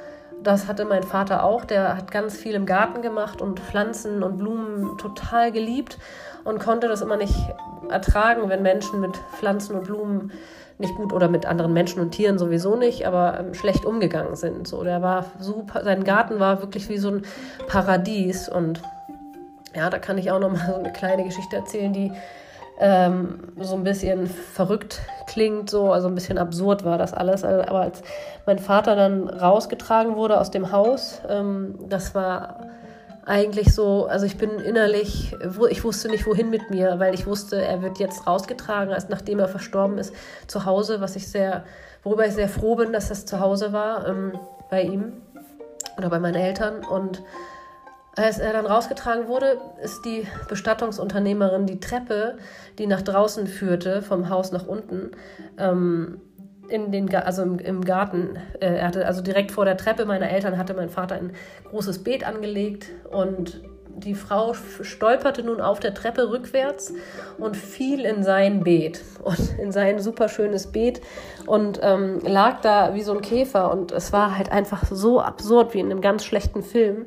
das 0.45 0.67
hatte 0.67 0.85
mein 0.85 1.03
Vater 1.03 1.43
auch. 1.43 1.65
Der 1.65 1.97
hat 1.97 2.11
ganz 2.11 2.37
viel 2.37 2.53
im 2.53 2.65
Garten 2.65 3.01
gemacht 3.01 3.41
und 3.41 3.59
Pflanzen 3.59 4.23
und 4.23 4.37
Blumen 4.37 4.97
total 4.97 5.51
geliebt 5.51 5.97
und 6.43 6.59
konnte 6.59 6.87
das 6.87 7.01
immer 7.01 7.17
nicht 7.17 7.35
ertragen, 7.89 8.47
wenn 8.49 8.61
Menschen 8.61 9.01
mit 9.01 9.17
Pflanzen 9.37 9.75
und 9.75 9.85
Blumen 9.85 10.31
nicht 10.77 10.95
gut 10.95 11.13
oder 11.13 11.29
mit 11.29 11.45
anderen 11.45 11.73
Menschen 11.73 12.01
und 12.01 12.11
Tieren 12.11 12.37
sowieso 12.37 12.75
nicht, 12.75 13.07
aber 13.07 13.39
ähm, 13.39 13.53
schlecht 13.53 13.85
umgegangen 13.85 14.35
sind. 14.35 14.67
So, 14.67 14.83
der 14.83 15.01
war 15.01 15.25
super, 15.39 15.83
sein 15.83 16.03
Garten 16.03 16.39
war 16.39 16.61
wirklich 16.61 16.89
wie 16.89 16.97
so 16.97 17.09
ein 17.09 17.21
Paradies 17.67 18.49
und 18.49 18.81
ja, 19.73 19.89
da 19.89 19.99
kann 19.99 20.17
ich 20.17 20.31
auch 20.31 20.39
noch 20.39 20.51
mal 20.51 20.65
so 20.67 20.75
eine 20.75 20.91
kleine 20.91 21.23
Geschichte 21.23 21.55
erzählen, 21.55 21.93
die 21.93 22.11
ähm, 22.79 23.39
so 23.59 23.75
ein 23.75 23.83
bisschen 23.83 24.27
verrückt 24.27 25.01
klingt, 25.27 25.69
so, 25.69 25.91
also 25.91 26.07
ein 26.07 26.15
bisschen 26.15 26.37
absurd 26.37 26.83
war 26.83 26.97
das 26.97 27.13
alles. 27.13 27.43
Also, 27.43 27.61
aber 27.61 27.81
als 27.81 28.01
mein 28.45 28.59
Vater 28.59 28.95
dann 28.95 29.29
rausgetragen 29.29 30.15
wurde 30.15 30.39
aus 30.39 30.51
dem 30.51 30.71
Haus, 30.71 31.21
ähm, 31.29 31.75
das 31.87 32.15
war 32.15 32.59
eigentlich 33.25 33.73
so, 33.73 34.05
also 34.05 34.25
ich 34.25 34.37
bin 34.37 34.51
innerlich, 34.59 35.35
ich 35.69 35.83
wusste 35.83 36.09
nicht 36.09 36.27
wohin 36.27 36.49
mit 36.49 36.69
mir, 36.69 36.99
weil 36.99 37.15
ich 37.15 37.25
wusste, 37.25 37.59
er 37.59 37.81
wird 37.81 37.97
jetzt 37.97 38.27
rausgetragen, 38.27 38.93
als 38.93 39.09
nachdem 39.09 39.39
er 39.39 39.47
verstorben 39.47 39.97
ist, 39.97 40.13
zu 40.47 40.65
Hause, 40.65 41.01
was 41.01 41.15
ich 41.15 41.27
sehr, 41.27 41.63
worüber 42.03 42.27
ich 42.27 42.33
sehr 42.33 42.49
froh 42.49 42.75
bin, 42.75 42.93
dass 42.93 43.09
das 43.09 43.25
zu 43.25 43.39
Hause 43.39 43.73
war 43.73 44.07
ähm, 44.07 44.33
bei 44.69 44.83
ihm 44.83 45.13
oder 45.97 46.09
bei 46.09 46.19
meinen 46.19 46.35
Eltern 46.35 46.83
und 46.85 47.23
als 48.15 48.39
er 48.39 48.53
dann 48.53 48.65
rausgetragen 48.65 49.27
wurde, 49.27 49.57
ist 49.83 50.05
die 50.05 50.25
Bestattungsunternehmerin 50.47 51.65
die 51.65 51.79
Treppe, 51.79 52.37
die 52.77 52.87
nach 52.87 53.01
draußen 53.01 53.47
führte, 53.47 54.01
vom 54.01 54.29
Haus 54.29 54.51
nach 54.51 54.67
unten, 54.67 55.11
ähm, 55.57 56.21
in 56.69 56.91
den, 56.91 57.13
also 57.13 57.43
im, 57.43 57.59
im 57.59 57.83
Garten. 57.83 58.37
Äh, 58.59 58.77
er 58.77 58.87
hatte 58.87 59.05
also 59.05 59.21
direkt 59.21 59.51
vor 59.51 59.65
der 59.65 59.77
Treppe 59.77 60.05
meiner 60.05 60.29
Eltern 60.29 60.57
hatte 60.57 60.73
mein 60.73 60.89
Vater 60.89 61.15
ein 61.15 61.33
großes 61.69 62.03
Beet 62.03 62.25
angelegt 62.25 62.87
und 63.11 63.61
die 63.97 64.15
Frau 64.15 64.53
stolperte 64.53 65.41
nun 65.43 65.61
auf 65.61 65.79
der 65.79 65.93
Treppe 65.93 66.29
rückwärts 66.29 66.93
und 67.37 67.55
fiel 67.55 68.03
in 68.03 68.23
sein 68.23 68.63
Beet 68.63 69.01
und 69.23 69.57
in 69.59 69.71
sein 69.71 69.99
superschönes 69.99 70.67
Beet 70.67 71.01
und 71.45 71.79
ähm, 71.81 72.19
lag 72.23 72.61
da 72.61 72.93
wie 72.93 73.03
so 73.03 73.13
ein 73.13 73.21
Käfer 73.21 73.71
und 73.71 73.91
es 73.91 74.11
war 74.11 74.37
halt 74.37 74.51
einfach 74.51 74.85
so 74.89 75.21
absurd 75.21 75.73
wie 75.73 75.79
in 75.79 75.91
einem 75.91 76.01
ganz 76.01 76.25
schlechten 76.25 76.63
Film 76.63 77.05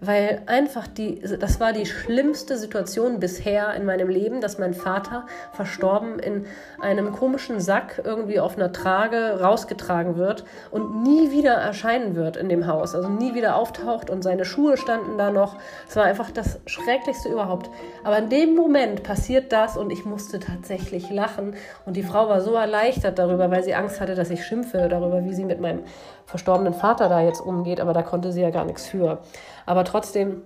weil 0.00 0.42
einfach 0.46 0.86
die, 0.86 1.20
das 1.20 1.60
war 1.60 1.72
die 1.72 1.86
schlimmste 1.86 2.56
Situation 2.56 3.20
bisher 3.20 3.74
in 3.74 3.84
meinem 3.84 4.08
Leben, 4.08 4.40
dass 4.40 4.58
mein 4.58 4.74
Vater 4.74 5.26
verstorben 5.52 6.18
in 6.18 6.46
einem 6.80 7.12
komischen 7.12 7.60
Sack 7.60 8.02
irgendwie 8.04 8.40
auf 8.40 8.56
einer 8.56 8.72
Trage 8.72 9.40
rausgetragen 9.40 10.16
wird 10.16 10.44
und 10.70 11.02
nie 11.02 11.30
wieder 11.30 11.54
erscheinen 11.54 12.14
wird 12.14 12.36
in 12.36 12.48
dem 12.48 12.66
Haus, 12.66 12.94
also 12.94 13.08
nie 13.08 13.34
wieder 13.34 13.56
auftaucht 13.56 14.10
und 14.10 14.22
seine 14.22 14.44
Schuhe 14.44 14.76
standen 14.76 15.18
da 15.18 15.30
noch. 15.30 15.56
Es 15.88 15.96
war 15.96 16.04
einfach 16.04 16.30
das 16.30 16.60
Schrecklichste 16.66 17.28
überhaupt. 17.28 17.70
Aber 18.04 18.18
in 18.18 18.28
dem 18.28 18.54
Moment 18.54 19.02
passiert 19.02 19.52
das 19.52 19.76
und 19.76 19.90
ich 19.90 20.04
musste 20.04 20.38
tatsächlich 20.38 21.10
lachen 21.10 21.54
und 21.84 21.96
die 21.96 22.02
Frau 22.02 22.28
war 22.28 22.40
so 22.40 22.54
erleichtert 22.54 23.18
darüber, 23.18 23.50
weil 23.50 23.62
sie 23.62 23.74
Angst 23.74 24.00
hatte, 24.00 24.14
dass 24.14 24.30
ich 24.30 24.44
schimpfe 24.44 24.88
darüber, 24.88 25.24
wie 25.24 25.34
sie 25.34 25.44
mit 25.44 25.60
meinem 25.60 25.82
verstorbenen 26.26 26.74
Vater 26.74 27.08
da 27.08 27.20
jetzt 27.20 27.40
umgeht, 27.40 27.80
aber 27.80 27.92
da 27.92 28.02
konnte 28.02 28.32
sie 28.32 28.42
ja 28.42 28.50
gar 28.50 28.64
nichts 28.64 28.86
für. 28.86 29.18
Aber 29.64 29.84
trotzdem, 29.84 30.42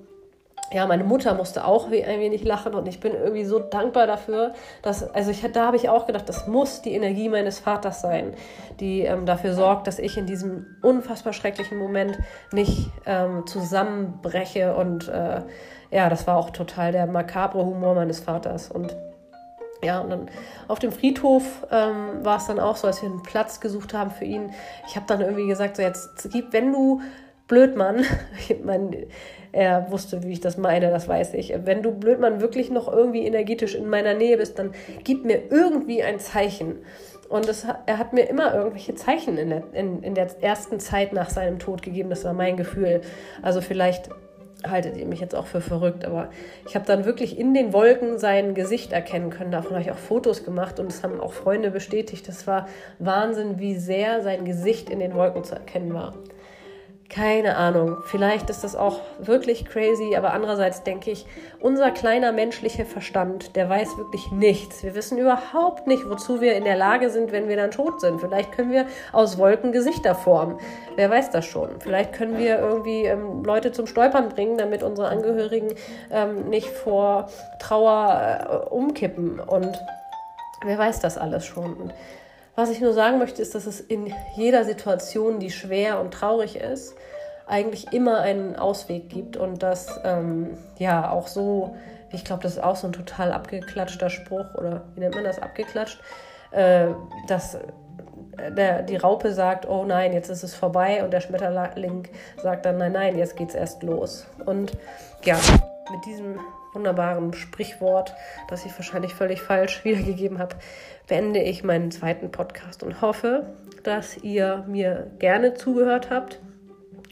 ja, 0.73 0.87
meine 0.87 1.05
Mutter 1.05 1.35
musste 1.35 1.65
auch 1.65 1.87
ein 1.87 2.21
wenig 2.21 2.45
lachen 2.45 2.75
und 2.75 2.87
ich 2.87 3.01
bin 3.01 3.13
irgendwie 3.13 3.45
so 3.45 3.59
dankbar 3.59 4.07
dafür, 4.07 4.53
dass, 4.83 5.03
also 5.03 5.31
ich, 5.31 5.41
da 5.53 5.67
habe 5.67 5.77
ich 5.77 5.89
auch 5.89 6.07
gedacht, 6.07 6.29
das 6.29 6.47
muss 6.47 6.83
die 6.83 6.93
Energie 6.93 7.29
meines 7.29 7.59
Vaters 7.59 8.03
sein, 8.03 8.35
die 8.79 9.01
ähm, 9.01 9.27
dafür 9.27 9.55
sorgt, 9.55 9.87
dass 9.87 9.99
ich 9.99 10.17
in 10.17 10.27
diesem 10.27 10.77
unfassbar 10.83 11.33
schrecklichen 11.33 11.79
Moment 11.79 12.19
nicht 12.53 12.91
ähm, 13.07 13.47
zusammenbreche 13.47 14.77
und 14.77 15.09
äh, 15.09 15.43
ja, 15.91 16.09
das 16.09 16.27
war 16.27 16.37
auch 16.37 16.51
total 16.51 16.93
der 16.93 17.07
makabre 17.07 17.65
Humor 17.65 17.95
meines 17.95 18.21
Vaters 18.21 18.71
und 18.71 18.95
ja, 19.83 20.01
und 20.01 20.11
dann 20.11 20.31
auf 20.69 20.79
dem 20.79 20.93
Friedhof 20.93 21.67
ähm, 21.71 22.25
war 22.25 22.37
es 22.37 22.47
dann 22.47 22.61
auch 22.61 22.77
so, 22.77 22.87
als 22.87 23.03
wir 23.03 23.09
einen 23.09 23.23
Platz 23.23 23.61
gesucht 23.61 23.95
haben 23.95 24.11
für 24.11 24.25
ihn. 24.25 24.51
Ich 24.87 24.97
habe 24.97 25.07
dann 25.07 25.21
irgendwie 25.21 25.47
gesagt, 25.47 25.77
so 25.77 25.83
jetzt 25.83 26.29
gib, 26.31 26.53
wenn 26.53 26.73
du 26.73 27.01
Blödmann, 27.49 28.05
mein, 28.65 29.07
er 29.53 29.91
wusste, 29.91 30.23
wie 30.23 30.33
ich 30.33 30.41
das 30.41 30.57
meine, 30.57 30.91
das 30.91 31.09
weiß 31.09 31.35
ich. 31.35 31.53
Wenn 31.65 31.83
du 31.83 31.93
Blödmann 31.93 32.41
wirklich 32.41 32.71
noch 32.71 32.93
irgendwie 32.93 33.27
energetisch 33.27 33.75
in 33.75 33.89
meiner 33.89 34.15
Nähe 34.15 34.37
bist, 34.37 34.59
dann 34.59 34.73
gib 35.03 35.25
mir 35.25 35.51
irgendwie 35.51 36.03
ein 36.03 36.21
Zeichen. 36.21 36.77
Und 37.29 37.49
das, 37.49 37.65
er 37.87 37.99
hat 37.99 38.13
mir 38.13 38.29
immer 38.29 38.55
irgendwelche 38.55 38.95
Zeichen 38.95 39.39
in 39.39 39.51
der, 39.51 39.63
in, 39.73 40.03
in 40.03 40.15
der 40.15 40.29
ersten 40.43 40.79
Zeit 40.81 41.13
nach 41.13 41.31
seinem 41.31 41.59
Tod 41.59 41.81
gegeben. 41.81 42.11
Das 42.11 42.25
war 42.25 42.33
mein 42.33 42.57
Gefühl. 42.57 43.01
Also 43.41 43.61
vielleicht 43.61 44.11
haltet 44.69 44.97
ihr 44.97 45.07
mich 45.07 45.21
jetzt 45.21 45.35
auch 45.35 45.47
für 45.47 45.61
verrückt, 45.61 46.05
aber 46.05 46.31
ich 46.67 46.75
habe 46.75 46.87
dann 46.87 47.05
wirklich 47.05 47.39
in 47.39 47.55
den 47.55 47.73
Wolken 47.73 48.19
sein 48.19 48.55
Gesicht 48.55 48.93
erkennen 48.93 49.31
können. 49.31 49.51
Davon 49.51 49.73
habe 49.73 49.83
ich 49.83 49.91
auch 49.91 49.99
Fotos 49.99 50.45
gemacht 50.45 50.79
und 50.79 50.91
das 50.91 51.03
haben 51.03 51.21
auch 51.21 51.33
Freunde 51.33 51.71
bestätigt. 51.71 52.29
Das 52.29 52.47
war 52.47 52.69
Wahnsinn, 52.99 53.59
wie 53.59 53.77
sehr 53.77 54.23
sein 54.23 54.45
Gesicht 54.45 54.91
in 54.91 54.99
den 54.99 55.15
Wolken 55.15 55.45
zu 55.45 55.55
erkennen 55.55 55.95
war. 55.95 56.15
Keine 57.13 57.57
Ahnung, 57.57 57.97
vielleicht 58.05 58.51
ist 58.51 58.63
das 58.63 58.77
auch 58.77 59.01
wirklich 59.19 59.65
crazy, 59.65 60.15
aber 60.15 60.33
andererseits 60.33 60.85
denke 60.85 61.11
ich, 61.11 61.27
unser 61.59 61.91
kleiner 61.91 62.31
menschlicher 62.31 62.85
Verstand, 62.85 63.57
der 63.57 63.69
weiß 63.69 63.99
wirklich 63.99 64.31
nichts. 64.31 64.85
Wir 64.85 64.95
wissen 64.95 65.19
überhaupt 65.19 65.89
nicht, 65.89 66.09
wozu 66.09 66.41
wir 66.41 66.55
in 66.55 66.63
der 66.63 66.77
Lage 66.77 67.11
sind, 67.11 67.33
wenn 67.33 67.49
wir 67.49 67.57
dann 67.57 67.73
tot 67.73 68.01
sind. 68.01 68.21
Vielleicht 68.21 68.53
können 68.53 68.71
wir 68.71 68.87
aus 69.11 69.39
Wolken 69.39 69.73
Gesichter 69.73 70.15
formen. 70.15 70.61
Wer 70.95 71.11
weiß 71.11 71.31
das 71.31 71.47
schon? 71.47 71.81
Vielleicht 71.81 72.13
können 72.13 72.39
wir 72.39 72.61
irgendwie 72.61 73.07
ähm, 73.07 73.43
Leute 73.43 73.73
zum 73.73 73.89
Stolpern 73.89 74.29
bringen, 74.29 74.57
damit 74.57 74.85
unsere 74.85 75.09
Angehörigen 75.09 75.75
ähm, 76.13 76.49
nicht 76.49 76.69
vor 76.69 77.29
Trauer 77.59 78.67
äh, 78.69 78.73
umkippen. 78.73 79.41
Und 79.41 79.77
wer 80.65 80.79
weiß 80.79 81.01
das 81.01 81.19
alles 81.19 81.45
schon? 81.45 81.75
Und 81.75 81.93
was 82.61 82.71
ich 82.71 82.81
nur 82.81 82.93
sagen 82.93 83.19
möchte, 83.19 83.41
ist, 83.41 83.55
dass 83.55 83.67
es 83.67 83.81
in 83.81 84.13
jeder 84.37 84.65
Situation, 84.65 85.41
die 85.41 85.51
schwer 85.51 86.01
und 86.01 86.13
traurig 86.13 86.57
ist, 86.57 86.95
eigentlich 87.47 87.93
immer 87.93 88.21
einen 88.21 88.55
Ausweg 88.57 89.09
gibt 89.09 89.37
und 89.37 89.63
dass 89.63 89.99
ähm, 90.05 90.59
ja 90.79 91.11
auch 91.11 91.27
so, 91.27 91.75
ich 92.13 92.25
glaube, 92.25 92.43
das 92.43 92.53
ist 92.53 92.63
auch 92.63 92.77
so 92.77 92.87
ein 92.87 92.93
total 92.93 93.33
abgeklatschter 93.33 94.11
Spruch 94.11 94.55
oder 94.55 94.83
wie 94.95 95.01
nennt 95.01 95.15
man 95.15 95.25
das, 95.25 95.41
abgeklatscht, 95.41 96.01
äh, 96.53 96.89
dass 97.27 97.59
der, 98.57 98.83
die 98.83 98.97
Raupe 98.97 99.33
sagt, 99.33 99.69
oh 99.69 99.85
nein, 99.85 100.13
jetzt 100.13 100.29
ist 100.29 100.43
es 100.43 100.55
vorbei 100.55 101.03
und 101.03 101.13
der 101.13 101.21
Schmetterling 101.21 102.09
sagt 102.43 102.67
dann, 102.67 102.79
nein, 102.79 102.93
nein, 102.93 103.19
jetzt 103.19 103.37
geht's 103.37 103.55
erst 103.55 103.83
los. 103.83 104.27
Und 104.45 104.73
ja, 105.25 105.39
mit 105.91 106.05
diesem 106.07 106.39
wunderbaren 106.73 107.33
Sprichwort, 107.33 108.15
das 108.49 108.65
ich 108.65 108.73
wahrscheinlich 108.77 109.15
völlig 109.15 109.43
falsch 109.43 109.85
wiedergegeben 109.85 110.39
habe, 110.39 110.57
beende 111.09 111.41
ich 111.41 111.65
meinen 111.65 111.91
zweiten 111.91 112.31
Podcast 112.31 112.83
und 112.83 113.01
hoffe, 113.01 113.55
dass 113.83 114.17
ihr 114.19 114.65
mir 114.69 115.11
gerne 115.19 115.55
zugehört 115.55 116.11
habt. 116.11 116.41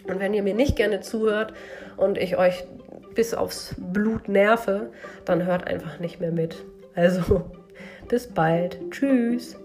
Und 0.04 0.20
wenn 0.20 0.34
ihr 0.34 0.42
mir 0.42 0.54
nicht 0.54 0.76
gerne 0.76 1.00
zuhört 1.00 1.52
und 1.96 2.18
ich 2.18 2.36
euch 2.36 2.64
bis 3.14 3.34
aufs 3.34 3.74
Blut 3.78 4.28
nerve, 4.28 4.90
dann 5.24 5.44
hört 5.44 5.66
einfach 5.66 5.98
nicht 5.98 6.20
mehr 6.20 6.32
mit. 6.32 6.64
Also, 6.94 7.50
bis 8.08 8.28
bald. 8.28 8.78
Tschüss. 8.90 9.56